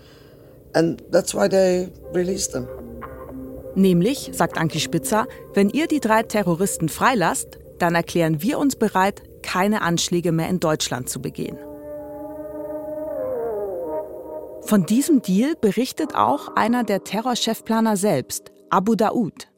And 0.75 1.02
that's 1.11 1.35
why 1.35 1.49
they 1.49 1.88
released 2.14 2.52
them. 2.52 2.69
Nämlich, 3.75 4.31
sagt 4.35 4.59
Anki 4.59 4.81
Spitzer, 4.81 5.26
wenn 5.54 5.71
ihr 5.71 5.87
die 5.87 6.00
drei 6.00 6.23
Terroristen 6.23 6.88
freilasst, 6.88 7.59
dann 7.78 7.95
erklären 7.95 8.42
wir 8.42 8.59
uns 8.59 8.76
bereit, 8.76 9.23
keine 9.42 9.83
Anschläge 9.83 10.33
mehr 10.33 10.49
in 10.49 10.61
Deutschland 10.61 11.09
zu 11.09 11.21
begehen. 11.21 11.57
Von 14.64 14.87
diesem 14.87 15.23
Deal 15.23 15.54
berichtet 15.61 16.14
auch 16.14 16.54
einer 16.57 16.85
der 16.85 17.04
Terrorchefplaner 17.04 17.97
selbst, 17.97 18.52
Abu 18.71 18.95
Daoud. 18.95 19.49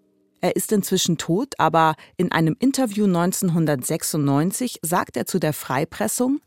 Er 0.40 0.56
ist 0.56 0.72
inzwischen 0.72 1.16
tot, 1.16 1.54
aber 1.58 1.94
in 2.16 2.32
einem 2.32 2.56
Interview 2.58 3.04
1996 3.06 4.80
sagt 4.82 5.16
er 5.16 5.26
zu 5.26 5.38
der 5.38 5.52
Freipressung, 5.52 6.40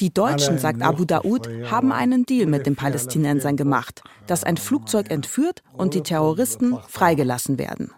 die 0.00 0.14
Deutschen, 0.14 0.58
sagt 0.58 0.82
Abu 0.82 1.04
Daoud, 1.04 1.48
haben 1.70 1.92
einen 1.92 2.24
Deal 2.24 2.46
mit 2.46 2.66
den 2.66 2.76
Palästinensern 2.76 3.56
gemacht, 3.56 4.02
dass 4.26 4.44
ein 4.44 4.56
Flugzeug 4.56 5.10
entführt 5.10 5.62
und 5.72 5.94
die 5.94 6.02
Terroristen 6.02 6.78
freigelassen 6.88 7.58
werden. 7.58 7.90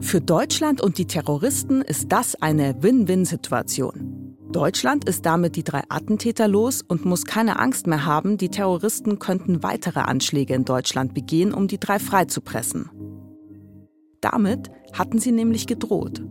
Für 0.00 0.20
Deutschland 0.20 0.80
und 0.80 0.98
die 0.98 1.06
Terroristen 1.06 1.82
ist 1.82 2.12
das 2.12 2.40
eine 2.40 2.82
Win-Win-Situation. 2.82 4.36
Deutschland 4.52 5.06
ist 5.06 5.26
damit 5.26 5.56
die 5.56 5.64
drei 5.64 5.82
Attentäter 5.88 6.48
los 6.48 6.82
und 6.86 7.04
muss 7.04 7.26
keine 7.26 7.58
Angst 7.58 7.86
mehr 7.86 8.06
haben, 8.06 8.38
die 8.38 8.48
Terroristen 8.48 9.18
könnten 9.18 9.62
weitere 9.62 10.00
Anschläge 10.00 10.54
in 10.54 10.64
Deutschland 10.64 11.12
begehen, 11.12 11.52
um 11.52 11.68
die 11.68 11.78
drei 11.78 11.98
freizupressen. 11.98 12.90
Damit 14.20 14.70
hatten 14.92 15.18
sie 15.18 15.32
nämlich 15.32 15.66
gedroht. 15.66 16.22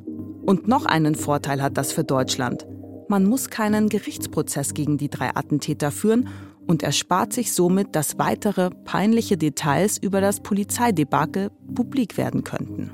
Und 0.45 0.67
noch 0.67 0.85
einen 0.85 1.15
Vorteil 1.15 1.61
hat 1.61 1.77
das 1.77 1.91
für 1.91 2.03
Deutschland. 2.03 2.65
Man 3.09 3.25
muss 3.25 3.49
keinen 3.49 3.89
Gerichtsprozess 3.89 4.73
gegen 4.73 4.97
die 4.97 5.09
drei 5.09 5.35
Attentäter 5.35 5.91
führen 5.91 6.29
und 6.67 6.83
erspart 6.83 7.33
sich 7.33 7.53
somit, 7.53 7.95
dass 7.95 8.19
weitere 8.19 8.69
peinliche 8.69 9.37
Details 9.37 9.97
über 9.97 10.21
das 10.21 10.41
Polizeidebakel 10.41 11.49
publik 11.73 12.17
werden 12.17 12.43
könnten. 12.43 12.91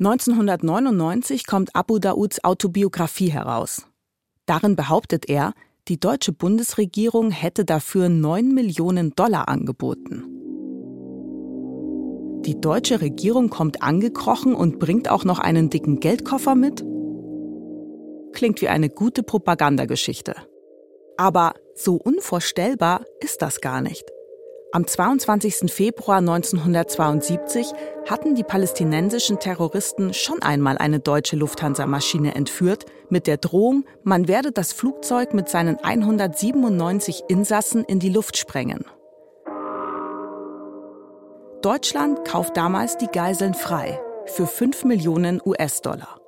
1999 0.00 1.46
kommt 1.46 1.74
Abu 1.74 1.98
Dauds 1.98 2.42
Autobiografie 2.44 3.30
heraus. 3.30 3.86
Darin 4.46 4.76
behauptet 4.76 5.28
er, 5.28 5.52
die 5.88 5.98
deutsche 5.98 6.32
Bundesregierung 6.32 7.30
hätte 7.30 7.64
dafür 7.64 8.08
9 8.08 8.54
Millionen 8.54 9.10
Dollar 9.16 9.48
angeboten. 9.48 10.24
Die 12.44 12.60
deutsche 12.60 13.00
Regierung 13.00 13.50
kommt 13.50 13.82
angekrochen 13.82 14.54
und 14.54 14.78
bringt 14.78 15.10
auch 15.10 15.24
noch 15.24 15.38
einen 15.38 15.70
dicken 15.70 15.98
Geldkoffer 16.00 16.54
mit? 16.54 16.84
Klingt 18.32 18.60
wie 18.62 18.68
eine 18.68 18.88
gute 18.88 19.22
Propagandageschichte. 19.22 20.34
Aber 21.16 21.54
so 21.78 21.94
unvorstellbar 21.96 23.04
ist 23.20 23.42
das 23.42 23.60
gar 23.60 23.80
nicht. 23.80 24.04
Am 24.70 24.86
22. 24.86 25.72
Februar 25.72 26.18
1972 26.18 27.72
hatten 28.06 28.34
die 28.34 28.44
palästinensischen 28.44 29.38
Terroristen 29.38 30.12
schon 30.12 30.42
einmal 30.42 30.76
eine 30.76 31.00
deutsche 31.00 31.36
Lufthansa-Maschine 31.36 32.34
entführt, 32.34 32.84
mit 33.08 33.26
der 33.26 33.38
Drohung, 33.38 33.86
man 34.02 34.28
werde 34.28 34.52
das 34.52 34.74
Flugzeug 34.74 35.32
mit 35.32 35.48
seinen 35.48 35.78
197 35.82 37.24
Insassen 37.28 37.82
in 37.84 37.98
die 37.98 38.10
Luft 38.10 38.36
sprengen. 38.36 38.84
Deutschland 41.62 42.26
kauft 42.26 42.56
damals 42.56 42.98
die 42.98 43.08
Geiseln 43.08 43.54
frei 43.54 43.98
für 44.26 44.46
5 44.46 44.84
Millionen 44.84 45.40
US-Dollar. 45.44 46.20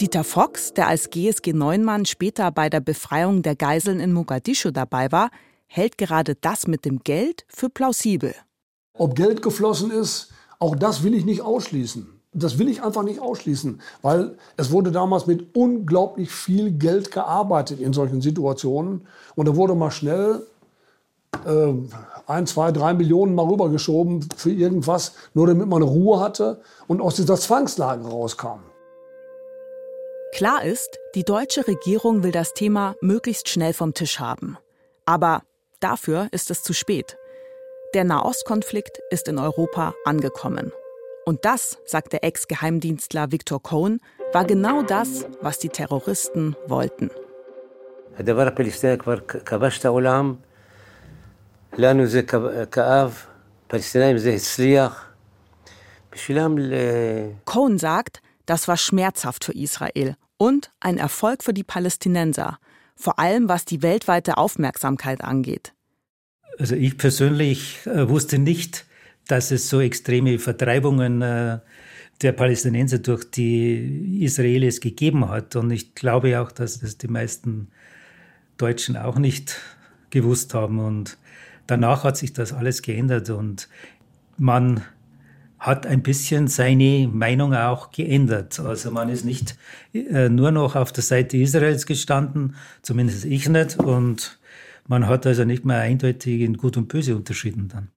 Dieter 0.00 0.22
Fox, 0.22 0.72
der 0.74 0.86
als 0.86 1.10
GSG-9-Mann 1.10 2.06
später 2.06 2.52
bei 2.52 2.70
der 2.70 2.78
Befreiung 2.78 3.42
der 3.42 3.56
Geiseln 3.56 3.98
in 3.98 4.12
Mogadischu 4.12 4.70
dabei 4.70 5.10
war, 5.10 5.30
hält 5.66 5.98
gerade 5.98 6.36
das 6.36 6.68
mit 6.68 6.84
dem 6.84 7.00
Geld 7.00 7.44
für 7.48 7.68
plausibel. 7.68 8.32
Ob 8.94 9.16
Geld 9.16 9.42
geflossen 9.42 9.90
ist, 9.90 10.30
auch 10.60 10.76
das 10.76 11.02
will 11.02 11.14
ich 11.14 11.24
nicht 11.24 11.40
ausschließen. 11.40 12.06
Das 12.32 12.58
will 12.60 12.68
ich 12.68 12.80
einfach 12.80 13.02
nicht 13.02 13.18
ausschließen, 13.18 13.80
weil 14.02 14.36
es 14.56 14.70
wurde 14.70 14.92
damals 14.92 15.26
mit 15.26 15.56
unglaublich 15.56 16.30
viel 16.30 16.70
Geld 16.70 17.10
gearbeitet 17.10 17.80
in 17.80 17.92
solchen 17.92 18.20
Situationen. 18.20 19.04
Und 19.34 19.48
da 19.48 19.56
wurde 19.56 19.74
mal 19.74 19.90
schnell 19.90 20.46
äh, 21.44 21.72
ein, 22.28 22.46
zwei, 22.46 22.70
drei 22.70 22.94
Millionen 22.94 23.34
mal 23.34 23.46
rübergeschoben 23.46 24.28
für 24.36 24.52
irgendwas, 24.52 25.14
nur 25.34 25.48
damit 25.48 25.66
man 25.66 25.82
Ruhe 25.82 26.20
hatte 26.20 26.60
und 26.86 27.00
aus 27.00 27.16
dieser 27.16 27.36
Zwangslage 27.36 28.04
rauskam. 28.04 28.60
Klar 30.37 30.63
ist, 30.63 30.99
die 31.15 31.23
deutsche 31.23 31.67
Regierung 31.67 32.23
will 32.23 32.31
das 32.31 32.53
Thema 32.53 32.95
möglichst 33.01 33.49
schnell 33.49 33.73
vom 33.73 33.93
Tisch 33.93 34.19
haben. 34.19 34.57
Aber 35.05 35.43
dafür 35.79 36.27
ist 36.31 36.49
es 36.49 36.63
zu 36.63 36.73
spät. 36.73 37.17
Der 37.93 38.03
Nahostkonflikt 38.03 38.99
ist 39.11 39.27
in 39.27 39.37
Europa 39.37 39.93
angekommen. 40.05 40.71
Und 41.25 41.45
das, 41.45 41.77
sagt 41.85 42.13
der 42.13 42.23
Ex-Geheimdienstler 42.23 43.31
Viktor 43.31 43.61
Cohn, 43.61 43.99
war 44.33 44.45
genau 44.45 44.81
das, 44.81 45.25
was 45.41 45.59
die 45.59 45.69
Terroristen 45.69 46.55
wollten. 46.67 47.09
לנו 51.77 52.05
זה 52.05 52.21
כאב, 52.71 53.25
פלסטינאים 53.67 54.17
זה 54.17 54.29
הצליח. 54.33 55.09
בשבילם... 56.11 56.55
Cohen 57.45 57.77
sagt, 57.79 58.21
das 58.45 58.67
war 58.67 58.77
schmerzhaft 58.77 59.45
für 59.45 59.53
Israel 59.53 60.15
und 60.38 60.70
ein 60.80 60.96
Erfolg 60.96 61.44
für 61.44 61.52
die 61.52 61.64
Palästinenser, 61.64 62.58
vor 62.96 63.18
allem 63.18 63.48
was 63.48 63.64
die 63.64 63.82
weltweite 63.82 64.38
Aufmerksamkeit 64.38 65.22
angeht. 65.22 65.74
Also 66.58 66.74
ich 66.74 66.96
persönlich 66.96 67.86
äh, 67.86 68.08
wusste 68.08 68.38
nicht, 68.38 68.86
dass 69.26 69.50
es 69.50 69.68
so 69.68 69.80
extreme 69.80 70.38
Vertreibungen 70.38 71.22
äh, 71.22 71.58
der 72.22 72.32
Palästinenser 72.32 72.98
durch 72.98 73.30
die 73.30 74.24
Israelis 74.24 74.80
gegeben 74.80 75.28
hat. 75.28 75.54
Und 75.54 75.70
ich 75.70 75.94
glaube 75.94 76.40
auch, 76.40 76.50
dass 76.50 76.80
das 76.80 76.98
die 76.98 77.08
meisten 77.08 77.68
Deutschen 78.56 78.96
auch 78.96 79.18
nicht 79.18 79.60
gewusst 80.10 80.54
haben. 80.54 80.80
Und 80.80 81.18
danach 81.66 82.04
hat 82.04 82.16
sich 82.16 82.32
das 82.32 82.52
alles 82.52 82.82
geändert 82.82 83.30
und 83.30 83.68
man 84.36 84.82
hat 85.58 85.86
ein 85.86 86.02
bisschen 86.02 86.48
seine 86.48 87.08
Meinung 87.12 87.54
auch 87.54 87.90
geändert. 87.90 88.60
Also 88.60 88.90
man 88.90 89.08
ist 89.08 89.24
nicht 89.24 89.56
äh, 89.92 90.28
nur 90.28 90.50
noch 90.50 90.76
auf 90.76 90.92
der 90.92 91.02
Seite 91.02 91.36
Israels 91.36 91.86
gestanden, 91.86 92.56
zumindest 92.82 93.24
ich 93.24 93.48
nicht, 93.48 93.78
und 93.78 94.38
man 94.86 95.06
hat 95.06 95.26
also 95.26 95.44
nicht 95.44 95.64
mehr 95.64 95.80
eindeutig 95.80 96.40
in 96.40 96.56
Gut 96.56 96.76
und 96.76 96.88
Böse 96.88 97.16
unterschieden 97.16 97.68
dann. 97.68 97.90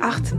1, 0.00 0.34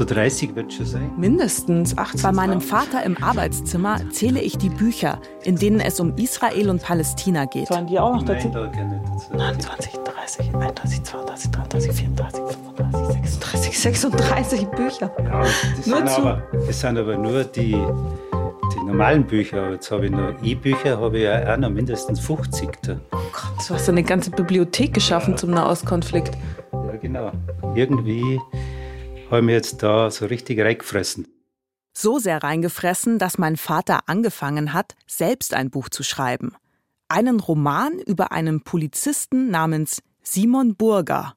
So 0.00 0.06
30 0.06 0.56
wird 0.56 0.72
schon 0.72 0.86
sein. 0.86 1.10
Mindestens 1.18 1.98
18. 1.98 2.22
Bei 2.22 2.32
meinem 2.32 2.62
Vater 2.62 3.04
im 3.04 3.22
Arbeitszimmer 3.22 3.98
zähle 4.10 4.40
ich 4.40 4.56
die 4.56 4.70
Bücher, 4.70 5.18
in 5.42 5.56
denen 5.56 5.78
es 5.78 6.00
um 6.00 6.16
Israel 6.16 6.70
und 6.70 6.82
Palästina 6.82 7.44
geht. 7.44 7.68
Sollen 7.68 7.86
die 7.86 7.98
auch 7.98 8.14
noch 8.14 8.22
dazu? 8.22 8.48
Nein, 8.48 8.70
da 8.72 8.86
nicht 8.86 9.04
dazu. 9.12 9.36
29, 9.36 9.92
30, 9.92 10.54
31, 10.54 11.02
32, 11.02 11.50
33, 11.50 11.92
34, 11.92 12.40
35, 12.78 13.30
36, 13.30 13.78
36 13.78 14.66
Bücher. 14.68 15.10
Ja, 15.22 15.40
das, 15.76 15.86
Nur 15.86 15.96
sind 15.98 16.08
zu- 16.08 16.20
aber, 16.22 16.42
das 16.66 16.80
sind 16.80 16.96
aber 16.96 17.18
nur 17.18 17.44
die, 17.44 17.72
die 17.72 18.86
normalen 18.86 19.24
Bücher. 19.24 19.70
Jetzt 19.72 19.90
habe 19.90 20.06
ich 20.06 20.12
noch 20.12 20.32
E-Bücher, 20.42 20.98
habe 20.98 21.18
ich 21.18 21.24
ja 21.24 21.52
auch 21.52 21.58
noch 21.58 21.68
mindestens 21.68 22.20
50 22.20 22.70
da. 22.86 22.94
Du 23.68 23.74
hast 23.74 23.86
eine 23.86 24.02
ganze 24.02 24.30
Bibliothek 24.30 24.94
geschaffen 24.94 25.36
zum 25.36 25.50
Nahostkonflikt. 25.50 26.38
Ja, 26.72 26.96
genau. 26.96 27.32
Irgendwie 27.74 28.40
habe 29.30 29.40
ich 29.40 29.46
mir 29.46 29.52
jetzt 29.52 29.82
da 29.82 30.10
so 30.10 30.26
richtig 30.26 30.60
reingefressen. 30.60 31.28
So 31.92 32.18
sehr 32.18 32.42
reingefressen, 32.42 33.18
dass 33.18 33.38
mein 33.38 33.56
Vater 33.56 34.08
angefangen 34.08 34.72
hat, 34.72 34.94
selbst 35.06 35.54
ein 35.54 35.70
Buch 35.70 35.88
zu 35.88 36.02
schreiben. 36.02 36.54
Einen 37.08 37.40
Roman 37.40 37.98
über 37.98 38.32
einen 38.32 38.62
Polizisten 38.62 39.50
namens 39.50 40.02
Simon 40.22 40.76
Burger. 40.76 41.34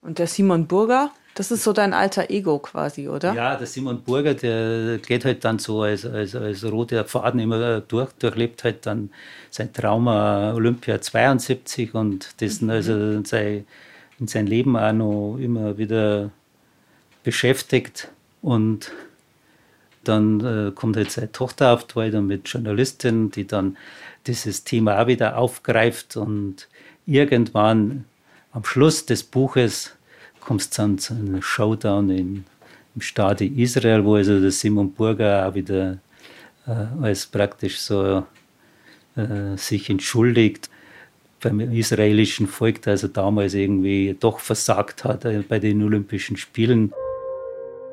Und 0.00 0.18
der 0.18 0.26
Simon 0.26 0.66
Burger, 0.66 1.12
das 1.34 1.52
ist 1.52 1.62
so 1.62 1.72
dein 1.72 1.94
alter 1.94 2.28
Ego 2.30 2.58
quasi, 2.58 3.08
oder? 3.08 3.32
Ja, 3.32 3.56
der 3.56 3.68
Simon 3.68 4.02
Burger, 4.02 4.34
der 4.34 4.98
geht 4.98 5.24
halt 5.24 5.44
dann 5.44 5.60
so 5.60 5.82
als, 5.82 6.04
als, 6.04 6.34
als 6.34 6.64
roter 6.64 7.04
Faden 7.04 7.38
immer 7.38 7.80
durch, 7.80 8.12
durchlebt 8.14 8.64
halt 8.64 8.84
dann 8.84 9.10
sein 9.50 9.72
Trauma 9.72 10.52
Olympia 10.54 11.00
72 11.00 11.94
und 11.94 12.40
dessen 12.40 12.68
also 12.68 13.22
sein, 13.22 13.64
in 14.18 14.26
sein 14.26 14.48
Leben 14.48 14.76
auch 14.76 14.92
noch 14.92 15.38
immer 15.38 15.78
wieder 15.78 16.32
beschäftigt. 17.22 18.08
Und 18.40 18.90
dann 20.04 20.40
äh, 20.40 20.72
kommt 20.72 20.96
halt 20.96 21.10
seine 21.10 21.30
Tochter 21.32 21.72
auf 21.72 21.86
die 21.86 21.96
Welt 21.96 22.14
mit 22.22 22.48
Journalistin, 22.48 23.30
die 23.30 23.46
dann 23.46 23.76
dieses 24.26 24.64
Thema 24.64 25.00
auch 25.00 25.06
wieder 25.06 25.36
aufgreift 25.36 26.16
und 26.16 26.68
irgendwann 27.06 28.04
am 28.52 28.64
Schluss 28.64 29.06
des 29.06 29.22
Buches 29.22 29.94
kommt 30.40 30.60
es 30.60 30.70
dann 30.70 30.98
zu 30.98 31.14
einem 31.14 31.40
Showdown 31.40 32.10
in, 32.10 32.44
im 32.94 33.00
Staate 33.00 33.44
Israel, 33.44 34.04
wo 34.04 34.16
also 34.16 34.40
der 34.40 34.50
Simon 34.50 34.92
Burger 34.92 35.48
auch 35.48 35.54
wieder 35.54 35.98
äh, 36.66 36.70
als 37.00 37.26
praktisch 37.26 37.78
so 37.78 38.26
äh, 39.16 39.56
sich 39.56 39.88
entschuldigt 39.88 40.68
beim 41.40 41.60
israelischen 41.60 42.46
Volk, 42.46 42.82
das 42.82 43.02
er 43.02 43.08
damals 43.08 43.54
irgendwie 43.54 44.16
doch 44.18 44.38
versagt 44.38 45.04
hat 45.04 45.24
äh, 45.24 45.42
bei 45.48 45.58
den 45.58 45.82
Olympischen 45.82 46.36
Spielen. 46.36 46.92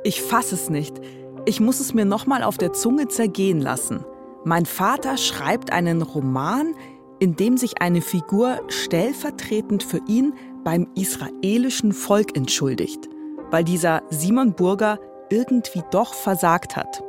Ich 0.04 0.22
fass 0.22 0.52
es 0.52 0.70
nicht. 0.70 1.00
Ich 1.46 1.60
muss 1.60 1.80
es 1.80 1.94
mir 1.94 2.06
nochmal 2.06 2.44
auf 2.44 2.58
der 2.58 2.74
Zunge 2.74 3.08
zergehen 3.08 3.60
lassen. 3.60 4.06
Mein 4.46 4.66
Vater 4.66 5.18
schreibt 5.18 5.74
einen 5.74 6.02
Roman, 6.02 6.74
in 7.20 7.36
dem 7.36 7.58
sich 7.58 7.82
eine 7.82 8.02
Figur 8.02 8.62
stellvertretend 8.70 9.84
für 9.84 10.00
ihn 10.08 10.34
beim 10.64 10.88
israelischen 10.96 11.92
Volk 11.92 12.38
entschuldigt, 12.38 13.10
weil 13.52 13.64
dieser 13.64 14.02
Simon 14.10 14.54
Burger 14.54 15.00
irgendwie 15.30 15.84
doch 15.92 16.14
versagt 16.14 16.76
hat. 16.78 17.04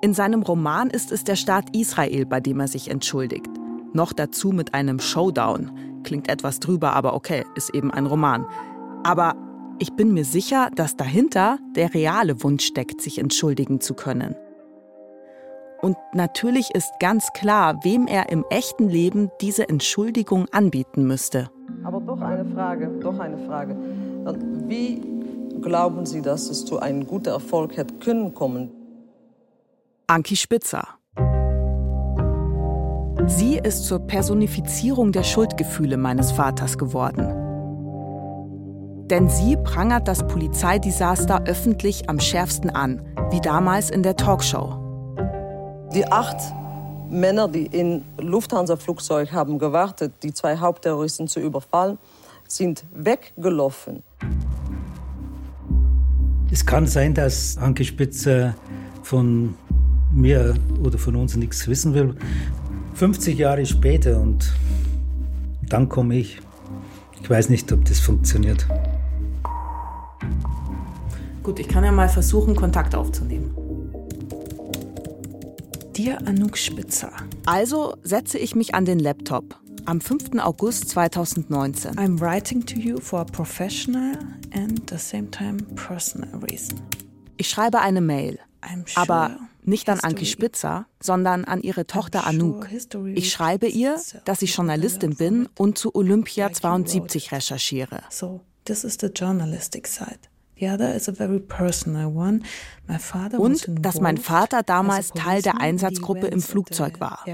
In 0.00 0.14
seinem 0.14 0.42
Roman 0.42 0.88
ist 0.88 1.12
es 1.12 1.24
der 1.24 1.36
Staat 1.36 1.76
Israel, 1.76 2.24
bei 2.24 2.40
dem 2.40 2.58
er 2.60 2.68
sich 2.68 2.90
entschuldigt. 2.90 3.50
Noch 3.92 4.14
dazu 4.14 4.50
mit 4.50 4.72
einem 4.72 4.98
Showdown. 4.98 5.70
Klingt 6.04 6.30
etwas 6.30 6.58
drüber, 6.58 6.94
aber 6.94 7.12
okay, 7.12 7.44
ist 7.54 7.74
eben 7.74 7.90
ein 7.90 8.06
Roman. 8.06 8.46
Aber 9.02 9.34
ich 9.80 9.94
bin 9.94 10.12
mir 10.12 10.24
sicher, 10.24 10.70
dass 10.74 10.96
dahinter 10.96 11.58
der 11.74 11.94
reale 11.94 12.42
Wunsch 12.42 12.64
steckt, 12.64 13.00
sich 13.00 13.18
entschuldigen 13.18 13.80
zu 13.80 13.94
können. 13.94 14.36
Und 15.80 15.96
natürlich 16.12 16.74
ist 16.74 16.92
ganz 17.00 17.32
klar, 17.32 17.82
wem 17.82 18.06
er 18.06 18.28
im 18.28 18.44
echten 18.50 18.90
Leben 18.90 19.30
diese 19.40 19.66
Entschuldigung 19.68 20.46
anbieten 20.52 21.06
müsste. 21.06 21.50
Aber 21.82 22.00
doch 22.00 22.20
eine 22.20 22.44
Frage, 22.44 22.88
doch 23.00 23.18
eine 23.18 23.38
Frage. 23.46 23.74
Wie 24.66 25.00
glauben 25.62 26.04
Sie, 26.04 26.20
dass 26.20 26.50
es 26.50 26.66
zu 26.66 26.78
einem 26.78 27.06
guten 27.06 27.30
Erfolg 27.30 27.78
hätte 27.78 27.94
können 27.94 28.34
kommen? 28.34 28.70
Anki 30.06 30.36
Spitzer. 30.36 30.86
Sie 33.26 33.58
ist 33.58 33.84
zur 33.84 34.00
Personifizierung 34.00 35.12
der 35.12 35.22
Schuldgefühle 35.22 35.96
meines 35.96 36.32
Vaters 36.32 36.76
geworden. 36.76 37.49
Denn 39.10 39.28
sie 39.28 39.56
prangert 39.56 40.06
das 40.06 40.24
Polizeidesaster 40.24 41.42
öffentlich 41.44 42.08
am 42.08 42.20
schärfsten 42.20 42.70
an, 42.70 43.02
wie 43.32 43.40
damals 43.40 43.90
in 43.90 44.04
der 44.04 44.14
Talkshow. 44.14 44.78
Die 45.92 46.06
acht 46.06 46.36
Männer, 47.10 47.48
die 47.48 47.66
in 47.66 48.04
Lufthansa-Flugzeug 48.20 49.32
haben 49.32 49.58
gewartet, 49.58 50.12
die 50.22 50.32
zwei 50.32 50.58
Hauptterroristen 50.58 51.26
zu 51.26 51.40
überfallen, 51.40 51.98
sind 52.46 52.84
weggelaufen. 52.94 54.04
Es 56.52 56.64
kann 56.64 56.86
sein, 56.86 57.12
dass 57.12 57.58
Anke 57.58 57.84
Spitzer 57.84 58.54
von 59.02 59.56
mir 60.12 60.54
oder 60.84 60.98
von 60.98 61.16
uns 61.16 61.34
nichts 61.34 61.66
wissen 61.66 61.94
will. 61.94 62.14
50 62.94 63.36
Jahre 63.36 63.66
später 63.66 64.20
und 64.20 64.52
dann 65.68 65.88
komme 65.88 66.14
ich. 66.14 66.40
Ich 67.20 67.28
weiß 67.28 67.48
nicht, 67.48 67.72
ob 67.72 67.84
das 67.84 67.98
funktioniert. 67.98 68.66
Gut, 71.42 71.58
ich 71.58 71.68
kann 71.68 71.84
ja 71.84 71.90
mal 71.90 72.08
versuchen, 72.08 72.54
Kontakt 72.54 72.94
aufzunehmen. 72.94 73.54
Dir 75.96 76.18
Anouk 76.26 76.58
Spitzer. 76.58 77.12
Also 77.46 77.96
setze 78.02 78.38
ich 78.38 78.54
mich 78.54 78.74
an 78.74 78.84
den 78.84 78.98
Laptop 78.98 79.58
am 79.86 80.02
5. 80.02 80.38
August 80.38 80.90
2019. 80.90 81.96
I'm 81.96 82.20
writing 82.20 82.64
to 82.66 82.78
you 82.78 83.00
for 83.00 83.20
a 83.20 83.24
professional 83.24 84.18
and 84.52 84.88
the 84.90 84.98
same 84.98 85.30
time 85.30 85.58
personal 85.76 86.28
reason. 86.50 86.80
Ich 87.38 87.48
schreibe 87.48 87.80
eine 87.80 88.02
Mail, 88.02 88.38
sure 88.62 88.84
aber 88.96 89.38
nicht 89.62 89.88
an 89.88 90.00
Anki 90.00 90.26
Spitzer, 90.26 90.86
sondern 91.00 91.44
an 91.44 91.62
ihre 91.62 91.86
Tochter 91.86 92.26
Anouk. 92.26 92.68
Ich 93.14 93.32
schreibe 93.32 93.66
ihr, 93.66 93.98
dass 94.26 94.42
ich 94.42 94.54
Journalistin 94.54 95.16
bin 95.16 95.48
und 95.56 95.78
zu 95.78 95.94
Olympia 95.94 96.46
Like 96.46 96.62
you 96.62 96.68
wrote 96.68 96.84
72 96.84 97.32
recherchiere. 97.32 98.02
So, 98.10 98.42
this 98.66 98.84
is 98.84 98.98
the 99.00 99.08
journalistic 99.08 99.86
side. 99.86 100.29
The 100.60 100.68
other 100.68 100.94
is 100.94 101.08
a 101.08 101.12
very 101.12 101.40
personal 101.40 102.14
one. 102.14 102.42
My 102.86 102.98
father 102.98 103.38
was 103.38 103.66
Und 103.66 103.84
dass 103.84 103.98
mein 104.00 104.18
Vater 104.18 104.62
damals 104.62 105.10
Teil 105.12 105.40
der 105.40 105.58
Einsatzgruppe 105.58 106.26
im 106.26 106.42
Flugzeug 106.42 107.00
war. 107.00 107.24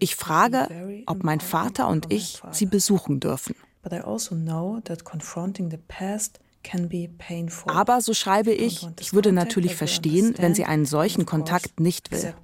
Ich 0.00 0.16
frage, 0.16 0.68
ob 1.06 1.22
mein 1.22 1.38
Vater 1.40 1.86
und 1.88 2.12
ich 2.12 2.42
sie 2.50 2.66
besuchen 2.66 3.20
dürfen. 3.20 3.54
But 3.82 3.92
I 3.92 4.00
also 4.00 4.34
know 4.34 4.80
that 4.84 5.04
confronting 5.04 5.70
the 5.70 5.76
past 5.76 6.40
can 6.64 6.88
be 6.88 7.08
painful. 7.18 7.72
Aber 7.72 8.00
so 8.00 8.12
schreibe 8.14 8.50
ich, 8.50 8.84
ich 8.98 9.12
würde 9.12 9.30
natürlich 9.30 9.76
verstehen, 9.76 10.34
wenn 10.38 10.56
sie 10.56 10.64
einen 10.64 10.86
solchen 10.86 11.24
Kontakt 11.24 11.78
nicht 11.78 12.10
will. 12.10 12.34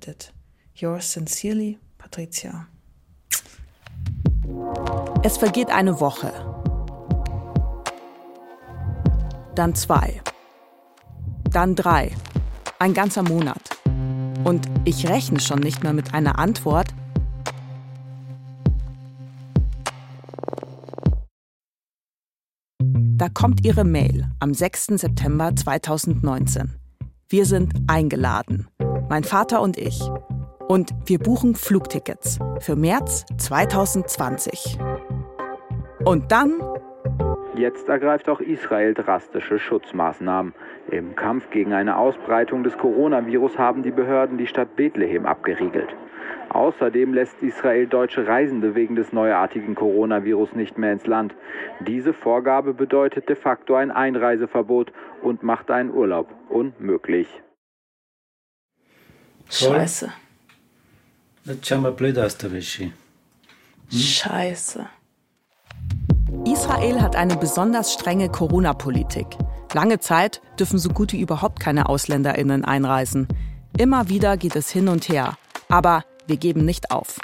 Es 5.24 5.36
vergeht 5.36 5.70
eine 5.70 6.00
Woche. 6.00 6.51
Dann 9.54 9.74
zwei. 9.74 10.22
Dann 11.50 11.74
drei. 11.74 12.12
Ein 12.78 12.94
ganzer 12.94 13.22
Monat. 13.22 13.60
Und 14.44 14.66
ich 14.84 15.08
rechne 15.08 15.40
schon 15.40 15.60
nicht 15.60 15.82
mehr 15.82 15.92
mit 15.92 16.14
einer 16.14 16.38
Antwort. 16.38 16.88
Da 22.78 23.28
kommt 23.28 23.64
ihre 23.64 23.84
Mail 23.84 24.26
am 24.40 24.54
6. 24.54 24.86
September 24.96 25.54
2019. 25.54 26.72
Wir 27.28 27.44
sind 27.44 27.74
eingeladen. 27.86 28.68
Mein 29.10 29.22
Vater 29.22 29.60
und 29.60 29.76
ich. 29.76 30.00
Und 30.66 30.94
wir 31.04 31.18
buchen 31.18 31.54
Flugtickets 31.54 32.38
für 32.60 32.74
März 32.74 33.26
2020. 33.36 34.78
Und 36.04 36.32
dann 36.32 36.54
Jetzt 37.54 37.88
ergreift 37.88 38.30
auch 38.30 38.40
Israel 38.40 38.94
drastische 38.94 39.58
Schutzmaßnahmen. 39.58 40.54
Im 40.90 41.14
Kampf 41.14 41.50
gegen 41.50 41.74
eine 41.74 41.98
Ausbreitung 41.98 42.64
des 42.64 42.78
Coronavirus 42.78 43.58
haben 43.58 43.82
die 43.82 43.90
Behörden 43.90 44.38
die 44.38 44.46
Stadt 44.46 44.74
Bethlehem 44.74 45.26
abgeriegelt. 45.26 45.94
Außerdem 46.48 47.12
lässt 47.12 47.42
Israel 47.42 47.86
deutsche 47.86 48.26
Reisende 48.26 48.74
wegen 48.74 48.96
des 48.96 49.12
neuartigen 49.12 49.74
Coronavirus 49.74 50.54
nicht 50.54 50.78
mehr 50.78 50.92
ins 50.92 51.06
Land. 51.06 51.34
Diese 51.80 52.14
Vorgabe 52.14 52.72
bedeutet 52.72 53.28
de 53.28 53.36
facto 53.36 53.74
ein 53.74 53.90
Einreiseverbot 53.90 54.92
und 55.22 55.42
macht 55.42 55.70
einen 55.70 55.90
Urlaub 55.90 56.28
unmöglich. 56.48 57.28
Scheiße. 59.50 60.10
Jetzt 61.44 61.66
schauen 61.66 61.82
wir 61.82 61.90
blöd 61.90 62.18
aus 62.18 62.36
der 62.38 62.52
Wäsche. 62.52 62.92
Scheiße. 63.90 64.86
Israel 66.44 67.00
hat 67.00 67.14
eine 67.14 67.36
besonders 67.36 67.92
strenge 67.92 68.28
Corona-Politik. 68.28 69.26
Lange 69.74 70.00
Zeit 70.00 70.42
dürfen 70.58 70.78
so 70.78 70.88
gut 70.88 71.12
wie 71.12 71.20
überhaupt 71.20 71.60
keine 71.60 71.88
AusländerInnen 71.88 72.64
einreisen. 72.64 73.28
Immer 73.78 74.08
wieder 74.08 74.36
geht 74.36 74.56
es 74.56 74.68
hin 74.68 74.88
und 74.88 75.08
her. 75.08 75.36
Aber 75.68 76.02
wir 76.26 76.36
geben 76.36 76.64
nicht 76.64 76.90
auf. 76.90 77.20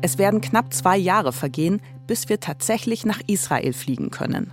Es 0.00 0.16
werden 0.16 0.40
knapp 0.40 0.72
zwei 0.72 0.96
Jahre 0.96 1.32
vergehen, 1.32 1.82
bis 2.06 2.30
wir 2.30 2.40
tatsächlich 2.40 3.04
nach 3.04 3.20
Israel 3.26 3.74
fliegen 3.74 4.10
können. 4.10 4.50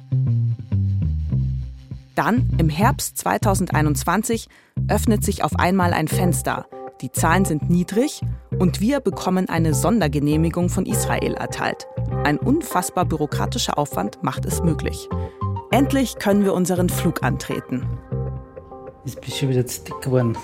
Dann, 2.16 2.50
im 2.58 2.68
Herbst 2.68 3.18
2021, 3.18 4.50
öffnet 4.90 5.24
sich 5.24 5.44
auf 5.44 5.58
einmal 5.58 5.94
ein 5.94 6.10
Fenster. 6.10 6.68
Die 7.04 7.12
Zahlen 7.12 7.44
sind 7.44 7.70
niedrig 7.70 8.22
und 8.60 8.80
wir 8.80 9.02
bekommen 9.02 9.50
eine 9.50 9.74
Sondergenehmigung 9.74 10.70
von 10.70 10.86
Israel 10.86 11.34
erteilt. 11.34 11.86
Ein 12.24 12.38
unfassbar 12.38 13.04
bürokratischer 13.04 13.78
Aufwand 13.78 14.24
macht 14.24 14.46
es 14.46 14.64
möglich. 14.64 15.10
Endlich 15.70 16.16
können 16.16 16.46
wir 16.46 16.54
unseren 16.54 16.88
Flug 16.88 17.22
antreten. 17.22 17.86
Jetzt 19.04 19.20
bist 19.20 19.34
du 19.34 19.38
schon 19.38 19.50
wieder 19.50 19.66
zu 19.68 19.84
dick 19.84 20.02
geworden. 20.02 20.38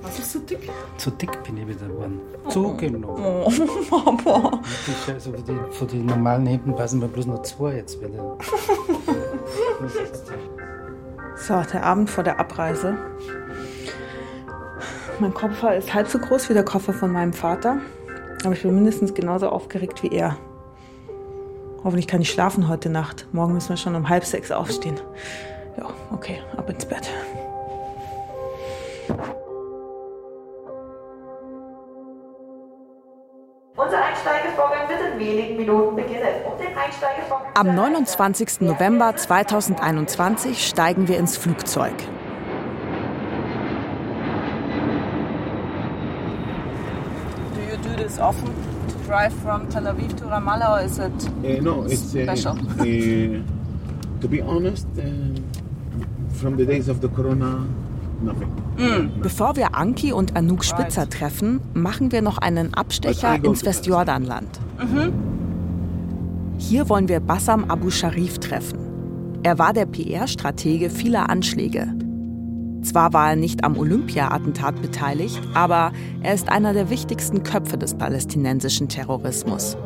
Was 0.00 0.18
ist 0.18 0.32
so 0.32 0.38
dick? 0.38 0.70
Zu 0.96 1.10
dick 1.10 1.42
bin 1.44 1.58
ich 1.58 1.68
wieder 1.68 1.86
geworden. 1.86 2.18
Zugenommen. 2.48 3.06
Oh, 3.06 3.52
Papa. 3.90 4.58
Also 5.06 5.32
von, 5.32 5.44
den, 5.44 5.60
von 5.70 5.86
den 5.86 6.06
normalen 6.06 6.46
Hemden 6.46 6.74
passen 6.76 7.00
mir 7.00 7.08
bloß 7.08 7.26
noch 7.26 7.42
zwei 7.42 7.74
jetzt 7.74 8.00
wieder. 8.00 8.38
So, 11.36 11.62
der 11.72 11.84
Abend 11.84 12.10
vor 12.10 12.22
der 12.22 12.38
Abreise. 12.38 12.98
Mein 15.20 15.34
Koffer 15.34 15.76
ist 15.76 15.92
halb 15.92 16.08
so 16.08 16.18
groß 16.18 16.48
wie 16.48 16.54
der 16.54 16.64
Koffer 16.64 16.94
von 16.94 17.12
meinem 17.12 17.34
Vater. 17.34 17.78
Aber 18.42 18.54
ich 18.54 18.62
bin 18.62 18.74
mindestens 18.74 19.12
genauso 19.12 19.50
aufgeregt 19.50 20.02
wie 20.02 20.08
er. 20.08 20.38
Hoffentlich 21.84 22.06
kann 22.06 22.22
ich 22.22 22.30
schlafen 22.30 22.68
heute 22.68 22.88
Nacht. 22.88 23.26
Morgen 23.32 23.52
müssen 23.52 23.68
wir 23.68 23.76
schon 23.76 23.94
um 23.94 24.08
halb 24.08 24.24
sechs 24.24 24.50
aufstehen. 24.50 24.98
Ja, 25.76 25.90
okay, 26.10 26.38
ab 26.56 26.70
ins 26.70 26.86
Bett. 26.86 27.10
Unser 33.76 34.02
Einsteigevorgang 34.02 34.88
wird 34.88 35.00
in 35.12 35.18
wenigen 35.18 35.56
Minuten 35.58 35.96
beginnen. 35.96 36.28
Um 36.50 36.58
den 36.58 36.74
Einsteigevorgang 36.74 37.52
Am 37.54 37.74
29. 37.74 38.62
November 38.62 39.14
2021 39.14 40.66
steigen 40.66 41.08
wir 41.08 41.18
ins 41.18 41.36
Flugzeug. 41.36 41.92
Do 48.00 48.06
this 48.06 48.18
often? 48.18 48.48
To 48.88 48.94
drive 49.06 49.32
from 49.42 49.68
Tel 49.68 49.82
Aviv 49.84 50.16
to 50.16 50.24
Ramallah 50.24 50.78
or 50.78 50.84
is 50.84 50.98
it 50.98 51.12
Uh, 51.44 51.62
no, 51.62 51.82
it's 51.84 52.14
uh, 52.14 52.22
special? 52.24 52.52
uh, 52.80 52.84
to 54.20 54.28
be 54.28 54.40
honest, 54.40 54.86
uh, 54.98 55.02
from 56.40 56.56
the 56.56 56.64
days 56.64 56.88
of 56.88 57.00
the 57.02 57.08
corona, 57.08 57.66
nothing. 58.22 58.50
Bevor 59.22 59.56
wir 59.56 59.74
Anki 59.74 60.12
und 60.12 60.34
Anouk 60.36 60.64
Spitzer 60.64 61.08
treffen, 61.10 61.60
machen 61.74 62.10
wir 62.12 62.22
noch 62.22 62.38
einen 62.38 62.72
Abstecher 62.72 63.44
ins 63.44 63.64
Westjordanland. 63.66 64.48
Hier 66.56 66.88
wollen 66.88 67.08
wir 67.08 67.20
Bassam 67.20 67.64
Abu 67.68 67.90
Sharif 67.90 68.38
treffen. 68.38 68.78
Er 69.42 69.58
war 69.58 69.74
der 69.74 69.84
PR-Stratege 69.86 70.88
vieler 70.88 71.28
Anschläge. 71.28 71.88
Zwar 72.82 73.12
war 73.12 73.30
er 73.30 73.36
nicht 73.36 73.62
am 73.64 73.76
Olympia-Attentat 73.76 74.80
beteiligt, 74.80 75.40
aber 75.54 75.92
er 76.22 76.34
ist 76.34 76.48
einer 76.48 76.72
der 76.72 76.90
wichtigsten 76.90 77.42
Köpfe 77.42 77.76
des 77.76 77.94
palästinensischen 77.94 78.88
Terrorismus. 78.88 79.76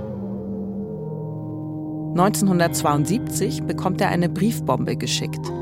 1972 2.17 3.65
bekommt 3.65 4.01
er 4.01 4.09
eine 4.09 4.29
Briefbombe 4.29 4.97
geschickt. 4.97 5.53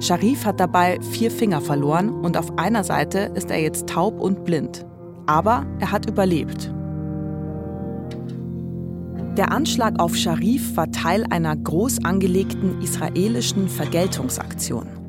Sharif 0.00 0.44
hat 0.44 0.58
dabei 0.58 0.98
vier 1.00 1.30
Finger 1.30 1.60
verloren 1.60 2.10
und 2.10 2.36
auf 2.36 2.58
einer 2.58 2.82
Seite 2.82 3.30
ist 3.34 3.50
er 3.50 3.60
jetzt 3.60 3.88
taub 3.88 4.20
und 4.20 4.44
blind. 4.44 4.84
Aber 5.26 5.64
er 5.78 5.92
hat 5.92 6.10
überlebt. 6.10 6.72
Der 9.36 9.52
Anschlag 9.52 10.00
auf 10.00 10.16
Sharif 10.16 10.76
war 10.76 10.90
Teil 10.90 11.24
einer 11.30 11.56
groß 11.56 12.04
angelegten 12.04 12.80
israelischen 12.82 13.68
Vergeltungsaktion. 13.68 15.03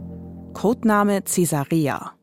Codename 0.56 1.22
Caesarea. 1.22 2.14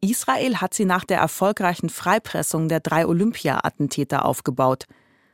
Israel 0.00 0.60
hat 0.60 0.74
sie 0.74 0.84
nach 0.84 1.04
der 1.04 1.18
erfolgreichen 1.18 1.88
Freipressung 1.88 2.68
der 2.68 2.80
drei 2.80 3.06
Olympia-Attentäter 3.06 4.24
aufgebaut. 4.24 4.86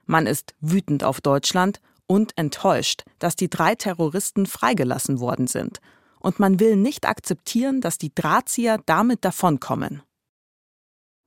Man 0.04 0.26
ist 0.26 0.54
wütend 0.60 1.02
auf 1.02 1.22
Deutschland 1.22 1.80
und 2.06 2.36
enttäuscht, 2.36 3.04
dass 3.18 3.36
die 3.36 3.48
drei 3.48 3.74
Terroristen 3.74 4.44
freigelassen 4.44 5.18
worden 5.18 5.46
sind. 5.46 5.80
Und 6.20 6.38
man 6.38 6.60
will 6.60 6.76
nicht 6.76 7.08
akzeptieren, 7.08 7.80
dass 7.80 7.96
die 7.96 8.14
Drahtzieher 8.14 8.78
damit 8.84 9.24
davonkommen. 9.24 10.02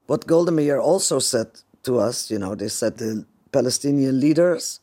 What 0.07 0.27
Golda 0.27 0.51
Meir 0.51 0.79
also 0.79 1.19
said 1.19 1.65
to 1.81 1.99
us, 1.99 2.29
you 2.29 2.37
know, 2.37 2.55
they 2.55 2.69
said 2.69 2.99
the 2.99 3.25
Palestinian 3.51 4.19
leaders, 4.19 4.79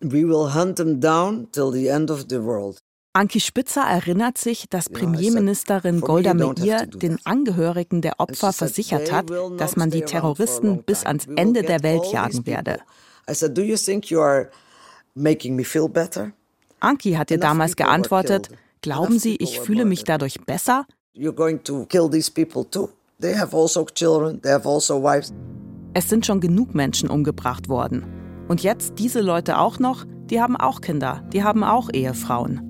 we 0.00 0.26
will 0.26 0.54
hunt 0.54 0.76
them 0.76 1.00
down 1.00 1.52
till 1.52 1.70
the 1.70 1.88
end 1.88 2.10
of 2.10 2.26
the 2.30 2.42
world. 2.42 2.78
Anki 3.12 3.40
Spitzer 3.40 3.80
erinnert 3.80 4.38
sich, 4.38 4.68
dass 4.68 4.88
Premierministerin 4.88 6.00
Golda 6.00 6.32
Meir 6.32 6.86
den 6.86 7.18
Angehörigen 7.24 8.02
der 8.02 8.20
Opfer 8.20 8.52
versichert 8.52 9.10
hat, 9.10 9.30
dass 9.58 9.74
man 9.74 9.90
die 9.90 10.02
Terroristen 10.02 10.84
bis 10.84 11.04
ans 11.04 11.26
Ende 11.26 11.62
der 11.62 11.82
Welt 11.82 12.04
jagen 12.12 12.46
werde. 12.46 12.78
Anki 16.78 17.12
hat 17.14 17.32
ihr 17.32 17.40
damals 17.40 17.74
geantwortet, 17.74 18.48
glauben 18.80 19.18
Sie, 19.18 19.34
ich 19.36 19.58
fühle 19.58 19.84
mich 19.84 20.04
dadurch 20.04 20.40
besser? 20.42 20.86
Also 21.16 21.34
also. 25.04 25.34
Es 25.94 26.08
sind 26.08 26.26
schon 26.26 26.40
genug 26.40 26.76
Menschen 26.76 27.10
umgebracht 27.10 27.68
worden. 27.68 28.06
Und 28.46 28.62
jetzt 28.62 28.94
diese 28.98 29.20
Leute 29.20 29.58
auch 29.58 29.80
noch, 29.80 30.04
die 30.26 30.40
haben 30.40 30.56
auch 30.56 30.80
Kinder, 30.80 31.24
die 31.32 31.42
haben 31.42 31.64
auch 31.64 31.90
Ehefrauen. 31.92 32.69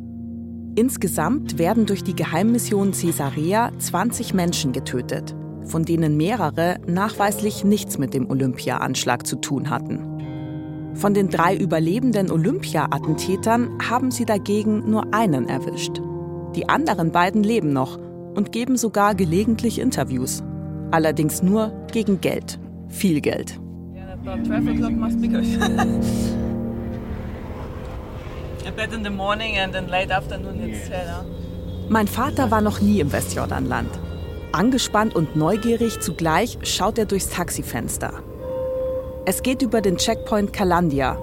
Insgesamt 0.77 1.59
werden 1.59 1.87
durch 1.87 2.05
die 2.05 2.15
Geheimmission 2.15 2.93
Caesarea 2.93 3.73
20 3.79 4.35
Menschen 4.35 4.73
getötet, 4.73 5.35
von 5.65 5.85
denen 5.85 6.17
mehrere 6.17 6.79
nachweislich 6.87 7.65
nichts 7.65 7.99
mit 7.99 8.15
dem 8.15 8.31
Olympia-Anschlag 8.31 9.27
zu 9.27 9.37
tun 9.37 9.69
hatten. 9.69 10.07
Von 10.95 11.15
den 11.15 11.29
drei 11.29 11.57
überlebenden 11.57 12.31
Olympia-Attentätern 12.31 13.79
haben 13.89 14.11
sie 14.11 14.25
dagegen 14.25 14.89
nur 14.91 15.13
einen 15.13 15.49
erwischt. 15.49 16.01
Die 16.55 16.69
anderen 16.69 17.11
beiden 17.11 17.43
leben 17.43 17.73
noch 17.73 17.99
und 18.35 18.53
geben 18.53 18.77
sogar 18.77 19.15
gelegentlich 19.15 19.79
Interviews. 19.79 20.43
Allerdings 20.93 21.43
nur 21.43 21.73
gegen 21.93 22.21
Geld. 22.21 22.61
Viel 22.89 23.21
Geld. 23.21 23.61
About 24.23 24.43
A 28.67 28.71
bit 28.71 28.93
in 28.93 29.03
the 29.03 29.11
morning 29.11 29.59
and 29.59 29.73
then 29.73 29.89
late 29.89 30.11
afternoon 30.11 30.61
it's 30.61 30.89
yeah. 30.89 31.25
Mein 31.89 32.07
Vater 32.07 32.51
war 32.51 32.61
noch 32.61 32.81
nie 32.81 33.01
im 33.01 33.11
Westjordanland. 33.11 33.89
Angespannt 34.53 35.15
und 35.15 35.35
neugierig 35.35 36.01
zugleich 36.01 36.59
schaut 36.63 36.99
er 36.99 37.07
durchs 37.07 37.31
Taxifenster. 37.31 38.13
Es 39.25 39.43
geht 39.43 39.63
über 39.63 39.81
den 39.81 39.97
Checkpoint 39.97 40.53
Kalandia. 40.53 41.19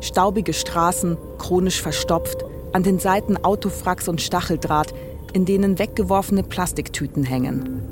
Staubige 0.00 0.52
Straßen, 0.54 1.18
chronisch 1.38 1.80
verstopft, 1.80 2.44
an 2.72 2.82
den 2.82 2.98
Seiten 2.98 3.36
Autofracks 3.36 4.08
und 4.08 4.20
Stacheldraht, 4.20 4.94
in 5.34 5.44
denen 5.44 5.78
weggeworfene 5.78 6.42
Plastiktüten 6.42 7.24
hängen. 7.24 7.82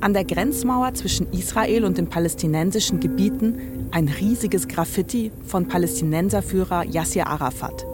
An 0.00 0.14
der 0.14 0.24
Grenzmauer 0.24 0.94
zwischen 0.94 1.32
Israel 1.32 1.84
und 1.84 1.96
den 1.96 2.08
palästinensischen 2.08 3.00
Gebieten 3.00 3.77
ein 3.92 4.08
riesiges 4.08 4.68
Graffiti 4.68 5.32
von 5.44 5.68
Palästinenserführer 5.68 6.84
Yasser 6.84 7.26
Arafat. 7.26 7.86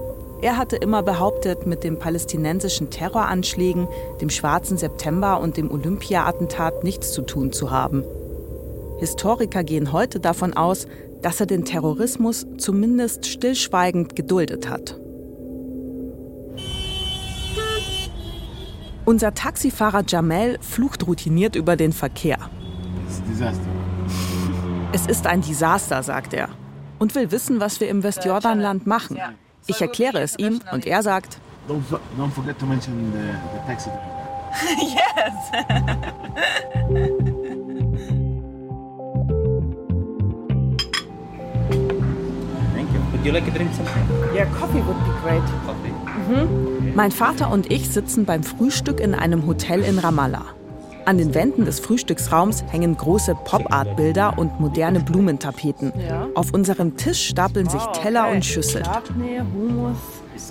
Er 0.43 0.57
hatte 0.57 0.77
immer 0.77 1.03
behauptet, 1.03 1.67
mit 1.67 1.85
den 1.85 1.99
palästinensischen 1.99 2.91
Terroranschlägen, 2.91 3.89
dem 4.21 4.29
Schwarzen 4.31 4.77
September 4.77 5.41
und 5.41 5.57
dem 5.57 5.71
Olympia-Attentat 5.71 6.85
nichts 6.85 7.13
zu 7.13 7.23
tun 7.23 7.53
zu 7.53 7.71
haben. 7.71 8.05
Historiker 8.99 9.65
gehen 9.65 9.93
heute 9.93 10.21
davon 10.21 10.53
aus, 10.53 10.87
dass 11.23 11.41
er 11.41 11.47
den 11.47 11.65
Terrorismus 11.65 12.47
zumindest 12.59 13.27
stillschweigend 13.27 14.15
geduldet 14.15 14.69
hat. 14.69 15.01
Unser 19.07 19.35
Taxifahrer 19.35 20.03
Jamel 20.07 20.59
flucht 20.61 21.07
routiniert 21.07 21.57
über 21.57 21.77
den 21.77 21.93
Verkehr. 21.93 22.39
Es 24.95 25.07
ist 25.07 25.27
ein 25.27 25.41
Desaster, 25.41 26.05
sagt 26.05 26.35
er. 26.35 26.51
Und 27.01 27.17
will 27.17 27.33
wissen, 27.33 27.59
was 27.59 27.81
wir 27.81 27.89
im 27.89 28.05
Westjordanland 28.05 28.87
machen. 28.87 29.19
Ich 29.67 29.81
erkläre 29.81 30.21
es 30.21 30.39
ihm 30.39 30.61
und 30.71 30.87
er 30.87 31.03
sagt, 31.03 31.39
Don't, 31.69 32.31
forget 32.31 32.57
to 32.61 32.65
mention 32.65 33.13
the, 33.13 33.19
the 33.19 33.67
taxi 33.67 33.91
driver. 33.91 34.15
yes. 34.95 35.35
Thank 42.73 42.89
you. 42.93 43.01
You 43.25 43.33
like 43.33 43.47
to 43.47 43.51
drink 43.51 43.75
something? 43.75 44.33
Yeah, 44.33 44.45
coffee 44.61 44.81
would 44.87 44.99
be 45.05 45.11
great. 45.25 45.43
Mhm. 46.29 46.95
Mein 46.95 47.11
Vater 47.11 47.51
und 47.51 47.73
ich 47.73 47.91
sitzen 47.91 48.27
beim 48.27 48.45
Frühstück 48.45 49.01
in 49.01 49.17
einem 49.17 49.45
Hotel 49.45 49.81
in 49.81 49.99
Ramallah. 49.99 50.55
An 51.07 51.19
den 51.19 51.35
Wänden 51.35 51.67
des 51.67 51.81
Frühstücksraums 51.81 52.65
hängen 52.71 52.97
große 52.97 53.35
Pop-Art-Bilder 53.45 54.39
und 54.39 54.59
moderne 54.59 55.01
Blumentapeten. 55.01 55.93
Auf 56.35 56.55
unserem 56.55 56.97
Tisch 56.97 57.29
stapeln 57.29 57.69
sich 57.69 57.83
Teller 58.03 58.31
und 58.31 58.43
Schüsseln. 58.45 58.87
Hummus, 59.55 59.99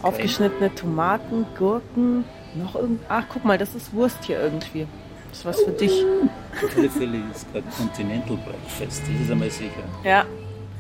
aufgeschnittene 0.04 0.74
Tomaten, 0.76 1.48
Gurken, 1.58 2.24
noch 2.56 2.76
irgend. 2.76 3.02
Ach, 3.10 3.24
guck 3.30 3.46
mal, 3.46 3.58
das 3.58 3.74
ist 3.74 3.94
Wurst 3.94 4.24
hier 4.24 4.40
irgendwie. 4.42 4.86
Das 5.30 5.40
ist 5.40 5.46
was 5.46 5.62
für 5.62 5.72
dich. 5.72 6.06
Auf 6.64 6.78
alle 6.78 6.90
Fälle 6.90 7.18
ist 7.34 7.52
gerade 7.52 7.66
Continental 7.76 8.38
Breakfast, 8.38 9.02
das 9.02 9.22
ist 9.26 9.32
einmal 9.32 9.50
sicher. 9.50 9.84
Ja. 10.04 10.26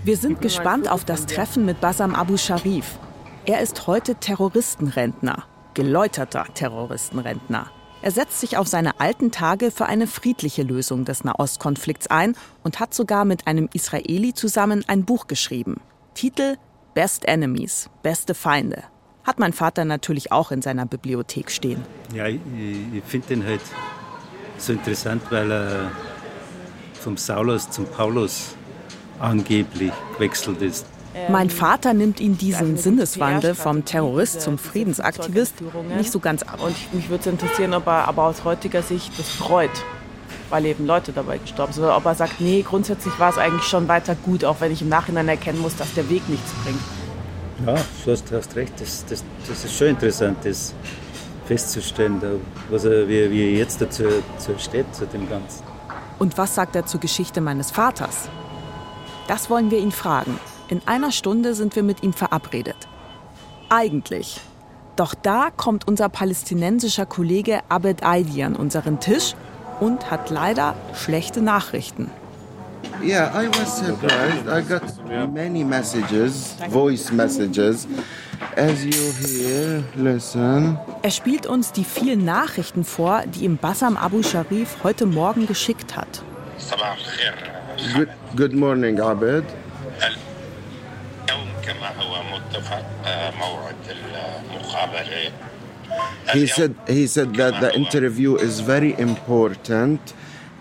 Wir 0.04 0.18
sind 0.18 0.42
gespannt 0.42 0.92
auf 0.92 1.04
das 1.04 1.26
Treffen 1.26 1.66
mit 1.66 1.82
Bassam 1.82 2.14
Abu 2.14 2.38
Sharif. 2.38 3.00
Er 3.46 3.62
ist 3.62 3.88
heute 3.88 4.16
Terroristenrentner, 4.16 5.44
geläuterter 5.74 6.46
Terroristenrentner. 6.54 7.72
Er 8.04 8.12
setzt 8.12 8.42
sich 8.42 8.58
auf 8.58 8.68
seine 8.68 9.00
alten 9.00 9.32
Tage 9.32 9.72
für 9.72 9.86
eine 9.86 10.08
friedliche 10.08 10.62
Lösung 10.62 11.06
des 11.06 11.24
Nahostkonflikts 11.24 12.08
ein 12.08 12.36
und 12.62 12.82
hat 12.82 12.94
sogar 12.94 13.24
mit 13.24 13.48
einem 13.48 13.70
Israeli 13.72 14.34
zusammen 14.34 14.84
ein 14.88 15.06
Buch 15.06 15.28
geschrieben. 15.28 15.80
Titel 16.14 16.58
Best 16.96 17.24
Enemies, 17.24 17.90
beste 18.02 18.34
Feinde. 18.34 18.84
Hat 19.24 19.40
mein 19.40 19.54
Vater 19.54 19.86
natürlich 19.86 20.34
auch 20.34 20.52
in 20.52 20.62
seiner 20.62 20.86
Bibliothek 20.86 21.50
stehen. 21.50 21.82
Ja, 22.14 22.28
ich, 22.28 22.42
ich 22.94 23.04
finde 23.06 23.28
den 23.30 23.46
halt 23.46 23.62
so 24.58 24.74
interessant, 24.74 25.24
weil 25.30 25.50
er 25.50 25.92
vom 27.00 27.16
Saulus 27.16 27.70
zum 27.70 27.86
Paulus 27.86 28.58
angeblich 29.20 29.94
gewechselt 30.16 30.62
ist. 30.62 30.86
Mein 31.30 31.50
Vater 31.50 31.94
nimmt 31.94 32.20
ihn 32.20 32.38
diesen 32.38 32.78
Sinneswandel 32.78 33.56
vom 33.56 33.86
Terrorist 33.86 34.42
zum 34.42 34.58
Friedensaktivist 34.58 35.56
nicht 35.98 36.12
so 36.12 36.20
ganz 36.20 36.44
ab. 36.44 36.60
Und 36.64 36.76
mich 36.94 37.10
würde 37.10 37.22
es 37.22 37.28
interessieren, 37.28 37.74
ob 37.74 37.88
er 37.88 38.08
aber 38.08 38.24
aus 38.24 38.44
heutiger 38.44 38.82
Sicht 38.82 39.18
das 39.18 39.30
bereut, 39.38 39.70
weil 40.50 40.66
eben 40.66 40.86
Leute 40.86 41.12
dabei 41.12 41.38
gestorben 41.38 41.74
sind. 41.74 41.84
Oder 41.84 41.98
ob 41.98 42.06
er 42.06 42.16
sagt, 42.16 42.42
nee, 42.42 42.64
grundsätzlich 42.68 43.18
war 43.20 43.30
es 43.30 43.38
eigentlich 43.38 43.64
schon 43.64 43.88
weiter 43.88 44.16
gut, 44.16 44.44
auch 44.44 44.60
wenn 44.60 44.72
ich 44.72 44.82
im 44.82 44.90
Nachhinein 44.90 45.28
erkennen 45.28 45.60
muss, 45.60 45.76
dass 45.76 45.94
der 45.94 46.10
Weg 46.10 46.28
nichts 46.30 46.52
bringt. 46.64 46.80
Ja, 47.66 47.76
du 48.06 48.12
hast, 48.12 48.32
hast 48.32 48.56
recht, 48.56 48.74
das, 48.80 49.06
das, 49.06 49.24
das 49.48 49.64
ist 49.64 49.78
schon 49.78 49.88
interessant, 49.90 50.38
das 50.44 50.74
festzustellen, 51.46 52.22
was 52.70 52.86
er, 52.86 53.08
wie, 53.08 53.30
wie 53.30 53.44
er 53.52 53.60
jetzt 53.60 53.82
dazu, 53.82 54.04
dazu 54.36 54.54
steht, 54.58 54.94
zu 54.96 55.06
dem 55.06 55.30
Ganzen. 55.30 55.64
Und 56.20 56.38
was 56.38 56.56
sagt 56.56 56.76
er 56.76 56.86
zur 56.86 57.00
Geschichte 57.00 57.42
meines 57.42 57.72
Vaters? 57.72 58.30
Das 59.28 59.50
wollen 59.50 59.72
wir 59.72 59.80
ihn 59.80 59.92
fragen. 59.92 60.40
In 60.74 60.82
einer 60.88 61.12
Stunde 61.12 61.54
sind 61.54 61.76
wir 61.76 61.84
mit 61.84 62.02
ihm 62.02 62.14
verabredet. 62.14 62.88
Eigentlich. 63.70 64.42
Doch 64.96 65.14
da 65.14 65.52
kommt 65.56 65.88
unser 65.88 66.10
palästinensischer 66.10 67.06
Kollege 67.06 67.60
Abed 67.70 68.04
Aidi 68.04 68.42
an 68.42 68.56
unseren 68.56 69.00
Tisch 69.00 69.36
und 69.80 70.10
hat 70.10 70.32
leider 70.32 70.74
schlechte 70.96 71.44
Nachrichten. 71.44 72.10
Yeah, 73.04 73.32
I 73.40 73.50
was 73.50 73.78
surprised. 73.78 74.48
I 74.48 74.68
got 74.68 74.82
many 75.32 75.64
messages, 75.64 76.56
voice 76.72 77.12
messages. 77.12 77.88
As 78.56 78.84
you 78.84 79.14
hear, 79.22 79.84
listen. 79.96 80.80
Er 81.04 81.12
spielt 81.12 81.46
uns 81.46 81.72
die 81.72 81.84
vielen 81.84 82.26
Nachrichten 82.26 82.84
vor, 82.84 83.22
die 83.28 83.46
ihm 83.46 83.58
Bassam 83.58 83.96
Abu 83.96 84.24
Sharif 84.24 84.78
heute 84.84 85.06
Morgen 85.06 85.46
geschickt 85.46 85.96
hat. 85.96 86.24
Good, 87.96 88.08
good 88.36 88.54
morning, 88.56 89.00
Abed. 89.00 89.44
كما 91.63 91.89
هو 92.03 92.23
متفق 92.23 92.85
موعد 93.39 93.77
المقابله 93.89 95.33
He 96.35 96.47
said 96.47 96.75
he 96.87 97.07
said 97.07 97.35
that 97.37 97.61
the 97.61 97.75
interview 97.75 98.37
is 98.37 98.61
very 98.61 98.93
important 98.99 100.01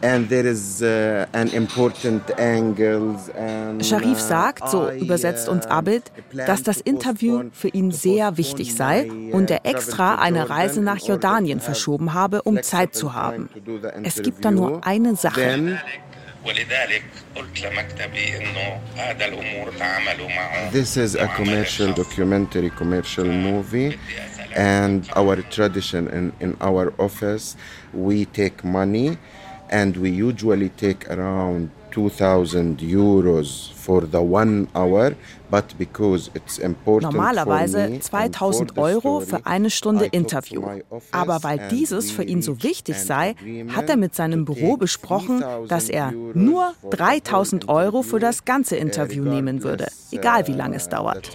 and 0.01 0.29
there 0.29 0.45
is 0.45 0.81
uh, 0.81 1.25
an 1.33 1.49
important 1.49 2.23
angles 2.39 3.29
and 3.29 3.83
Sharif 3.85 4.17
uh, 4.17 4.21
sagt, 4.21 4.69
so 4.69 4.89
I, 4.89 4.99
übersetzt 4.99 5.49
uns 5.49 5.65
uh, 5.65 5.69
Abid, 5.69 6.03
dass 6.31 6.63
das 6.63 6.79
Interview 6.79 7.49
für 7.51 7.69
ihn 7.69 7.91
sehr 7.91 8.37
wichtig 8.37 8.75
sei 8.75 9.09
und 9.31 9.49
er 9.49 9.65
extra 9.65 10.15
eine 10.15 10.49
Reise 10.49 10.81
nach 10.81 10.99
Jordanien 10.99 11.59
verschoben 11.59 12.13
habe, 12.13 12.43
um 12.43 12.61
Zeit 12.61 12.95
zu 12.95 13.13
haben. 13.13 13.49
Es 14.03 14.21
gibt 14.21 14.45
da 14.45 14.51
nur 14.51 14.85
eine 14.85 15.15
Sache. 15.15 15.79
Then 16.41 16.41
ولذلك 16.45 17.03
قلت 17.35 17.61
لمكتبي 17.61 18.37
انه 18.37 18.79
هذا 18.95 19.25
الامور 19.25 19.71
تعاملوا 19.79 20.27
معه 20.27 20.71
This 20.71 20.97
is 20.97 21.15
a 21.15 21.27
commercial 21.27 21.93
documentary, 21.93 22.69
commercial 22.69 23.25
movie, 23.25 23.97
and 24.55 25.09
our 25.15 25.35
tradition 25.55 26.07
in, 26.07 26.33
in 26.39 26.57
our 26.61 26.93
office, 26.99 27.55
we 27.93 28.25
take 28.25 28.63
money, 28.63 29.17
and 29.69 29.97
we 29.97 30.09
usually 30.09 30.69
take 30.69 31.09
around 31.09 31.69
2000 31.92 32.80
Euros 32.82 33.70
for 33.74 34.02
the 34.10 34.18
one 34.18 34.68
hour, 34.74 35.14
but 35.50 35.76
because 35.78 36.30
it's 36.34 36.58
important 36.58 37.12
Normalerweise 37.12 38.00
2000 38.00 38.78
Euro 38.78 39.20
für 39.20 39.44
eine 39.44 39.70
Stunde 39.70 40.06
Interview. 40.06 40.62
Aber 41.10 41.42
weil 41.42 41.68
dieses 41.70 42.10
für 42.10 42.22
ihn 42.22 42.42
so 42.42 42.62
wichtig 42.62 42.96
sei, 42.96 43.34
hat 43.74 43.90
er 43.90 43.96
mit 43.96 44.14
seinem 44.14 44.44
Büro 44.44 44.76
besprochen, 44.76 45.44
dass 45.68 45.88
er 45.88 46.12
nur 46.34 46.74
3000 46.90 47.68
Euro 47.68 48.02
für 48.02 48.20
das 48.20 48.44
ganze 48.44 48.76
Interview 48.76 49.24
nehmen 49.24 49.62
würde, 49.62 49.88
egal 50.10 50.46
wie 50.46 50.52
lange 50.54 50.76
es 50.76 50.88
dauert. 50.88 51.30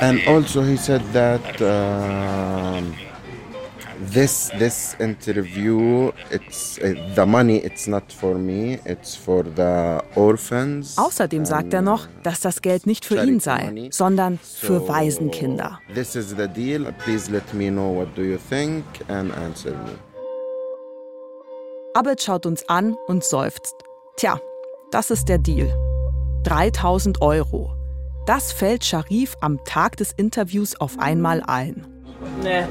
And 0.00 0.26
also 0.26 0.62
he 0.62 0.76
said 0.76 1.02
that 1.12 1.60
uh, 1.60 2.80
this 4.10 4.50
this 4.58 4.96
interview, 4.98 6.12
it's 6.30 6.78
uh, 6.78 6.94
the 7.14 7.26
money. 7.26 7.58
It's 7.58 7.86
not 7.86 8.10
for 8.12 8.34
me. 8.34 8.78
It's 8.84 9.14
for 9.14 9.42
the 9.44 10.02
orphans. 10.14 10.96
Außerdem 10.98 11.44
sagt 11.44 11.74
er 11.74 11.82
noch, 11.82 12.08
dass 12.22 12.40
das 12.40 12.62
Geld 12.62 12.86
nicht 12.86 13.04
für 13.04 13.24
ihn 13.24 13.40
sei, 13.40 13.88
sondern 13.90 14.38
für 14.38 14.88
Waisenkinder. 14.88 15.80
This 15.94 16.16
is 16.16 16.30
the 16.30 16.48
deal. 16.48 16.92
Please 17.04 17.30
let 17.30 17.52
me 17.54 17.70
know 17.70 17.94
what 17.94 18.08
do 18.16 18.22
you 18.22 18.38
think 18.48 18.84
and 19.08 19.32
answer 19.36 19.72
me. 19.72 19.98
Abed 21.94 22.22
schaut 22.22 22.46
uns 22.46 22.68
an 22.68 22.96
und 23.06 23.22
seufzt. 23.22 23.74
Tja, 24.16 24.40
das 24.90 25.10
ist 25.10 25.28
der 25.28 25.38
Deal. 25.38 25.68
3000 26.44 27.20
Euro. 27.20 27.74
Das 28.26 28.52
fällt 28.52 28.84
Sharif 28.84 29.36
am 29.40 29.62
Tag 29.64 29.96
des 29.96 30.12
Interviews 30.12 30.80
auf 30.80 30.98
einmal 30.98 31.42
ein. 31.46 31.86
Nee. 32.42 32.64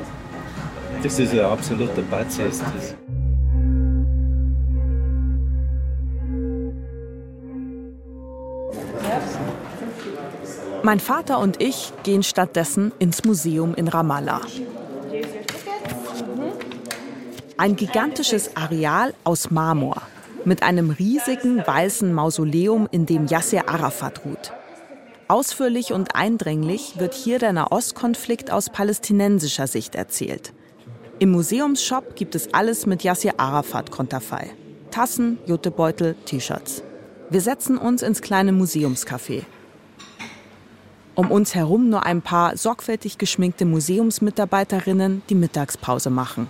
Das 1.04 1.20
ist 1.20 1.34
ein 1.34 1.40
absoluter 1.42 2.02
Batze. 2.04 2.44
Ist. 2.44 2.64
Mein 10.84 11.00
Vater 11.00 11.40
und 11.40 11.62
ich 11.62 11.94
gehen 12.04 12.24
stattdessen 12.24 12.92
ins 13.00 13.24
Museum 13.24 13.76
in 13.76 13.88
Ramallah. 13.88 14.42
Ein 17.58 17.76
gigantisches 17.76 18.56
Areal 18.56 19.14
aus 19.24 19.52
Marmor 19.52 20.02
mit 20.46 20.64
einem 20.64 20.90
riesigen 20.90 21.60
weißen 21.66 22.12
Mausoleum, 22.12 22.88
in 22.92 23.06
dem 23.06 23.28
Yasser 23.28 23.70
Arafat 23.70 24.26
ruht. 24.26 24.54
Ausführlich 25.28 25.94
und 25.94 26.16
eindringlich 26.16 27.00
wird 27.00 27.14
hier 27.14 27.40
der 27.40 27.54
Nahostkonflikt 27.54 28.52
aus 28.52 28.70
palästinensischer 28.70 29.68
Sicht 29.68 29.96
erzählt. 29.96 30.54
Im 31.22 31.30
Museumsshop 31.34 32.16
gibt 32.16 32.34
es 32.34 32.52
alles 32.52 32.88
mit 32.88 33.04
Yasser 33.04 33.34
Arafat 33.38 33.92
Konterfei. 33.92 34.56
Tassen, 34.90 35.38
Jutebeutel, 35.46 36.16
T-Shirts. 36.26 36.82
Wir 37.30 37.42
setzen 37.42 37.78
uns 37.78 38.02
ins 38.02 38.24
kleine 38.24 38.52
Museumscafé. 38.52 39.44
Um 41.14 41.30
uns 41.30 41.54
herum 41.54 41.90
nur 41.92 42.08
ein 42.08 42.24
paar 42.24 42.58
sorgfältig 42.58 43.20
geschminkte 43.20 43.66
Museumsmitarbeiterinnen, 43.66 45.22
die 45.30 45.36
Mittagspause 45.36 46.10
machen. 46.10 46.48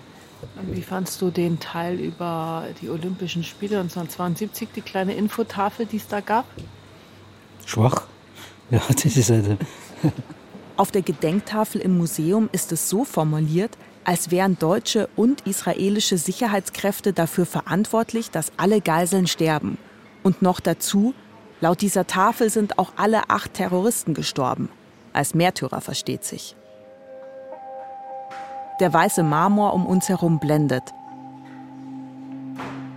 Wie 0.72 0.84
fandst 0.84 1.22
du 1.22 1.32
den 1.32 1.60
Teil 1.60 2.00
über 2.00 2.68
die 2.82 2.90
Olympischen 2.90 3.44
Spiele 3.44 3.78
1972, 3.82 4.70
die 4.74 4.82
kleine 4.82 5.16
Infotafel, 5.16 5.86
die 5.86 5.98
es 5.98 6.08
da 6.08 6.22
gab? 6.22 6.46
Schwach. 7.66 8.04
Ja, 8.70 8.82
das 8.88 9.18
ist 9.18 9.32
halt. 9.32 9.58
Auf 10.78 10.92
der 10.92 11.02
Gedenktafel 11.02 11.82
im 11.82 11.98
Museum 11.98 12.48
ist 12.54 12.72
es 12.72 12.88
so 12.88 13.04
formuliert, 13.04 13.78
als 14.04 14.32
wären 14.32 14.58
deutsche 14.58 15.10
und 15.16 15.42
israelische 15.48 16.18
Sicherheitskräfte 16.18 17.14
dafür 17.14 17.46
verantwortlich, 17.46 18.32
dass 18.32 18.52
alle 18.58 18.82
Geiseln 18.82 19.28
sterben. 19.28 19.78
Und 20.24 20.42
noch 20.42 20.60
dazu, 20.60 21.14
laut 21.60 21.82
dieser 21.82 22.08
Tafel 22.08 22.50
sind 22.50 22.80
auch 22.80 22.94
alle 22.96 23.30
acht 23.30 23.54
Terroristen 23.54 24.14
gestorben. 24.14 24.70
Als 25.14 25.36
Märtyrer 25.36 25.82
versteht 25.82 26.24
sich. 26.24 26.56
Der 28.80 28.94
weiße 28.94 29.24
Marmor 29.24 29.74
um 29.74 29.86
uns 29.86 30.10
herum 30.10 30.40
blendet. 30.40 30.84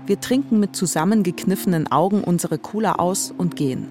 Wir 0.06 0.20
trinken 0.20 0.60
mit 0.60 0.76
zusammengekniffenen 0.76 1.90
Augen 1.90 2.24
unsere 2.24 2.58
Cola 2.58 2.94
aus 2.94 3.32
und 3.36 3.56
gehen. 3.56 3.88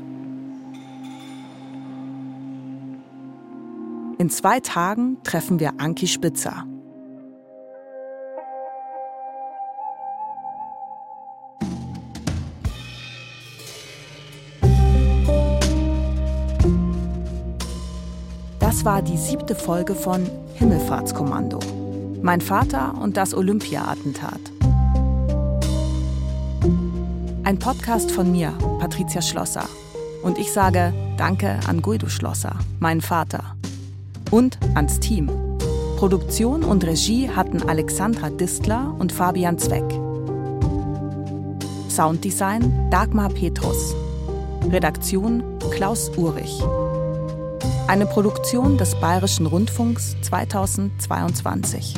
In 4.19 4.29
zwei 4.29 4.59
Tagen 4.59 5.17
treffen 5.23 5.59
wir 5.59 5.73
Anki 5.79 6.07
Spitzer. 6.07 6.65
Das 18.83 18.95
war 18.95 19.01
die 19.01 19.15
siebte 19.15 19.55
Folge 19.55 19.95
von 19.95 20.29
Himmelfahrtskommando. 20.55 21.57
Mein 22.21 22.41
Vater 22.41 22.93
und 23.01 23.15
das 23.15 23.33
Olympia-Attentat. 23.33 24.41
Ein 27.45 27.59
Podcast 27.59 28.11
von 28.11 28.29
mir, 28.29 28.51
Patricia 28.81 29.21
Schlosser. 29.21 29.69
Und 30.21 30.37
ich 30.37 30.51
sage 30.51 30.93
Danke 31.15 31.61
an 31.65 31.81
Guido 31.81 32.09
Schlosser, 32.09 32.57
meinen 32.81 32.99
Vater. 32.99 33.55
Und 34.31 34.59
ans 34.75 34.99
Team. 34.99 35.31
Produktion 35.95 36.65
und 36.65 36.85
Regie 36.85 37.29
hatten 37.29 37.63
Alexandra 37.63 38.31
Distler 38.31 38.93
und 38.99 39.13
Fabian 39.13 39.57
Zweck. 39.59 39.89
Sounddesign 41.87 42.89
Dagmar 42.91 43.29
Petrus. 43.29 43.95
Redaktion 44.69 45.41
Klaus 45.71 46.11
Urich. 46.17 46.61
Eine 47.87 48.05
Produktion 48.05 48.77
des 48.77 48.95
Bayerischen 48.95 49.45
Rundfunks 49.45 50.15
2022. 50.21 51.95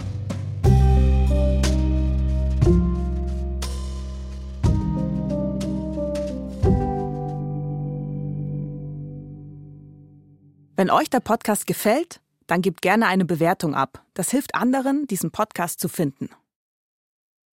Wenn 10.75 10.89
euch 10.89 11.09
der 11.09 11.19
Podcast 11.21 11.67
gefällt, 11.67 12.19
dann 12.47 12.61
gebt 12.61 12.81
gerne 12.81 13.07
eine 13.07 13.23
Bewertung 13.23 13.75
ab. 13.75 14.03
Das 14.15 14.31
hilft 14.31 14.55
anderen, 14.55 15.07
diesen 15.07 15.31
Podcast 15.31 15.79
zu 15.79 15.87
finden. 15.87 16.29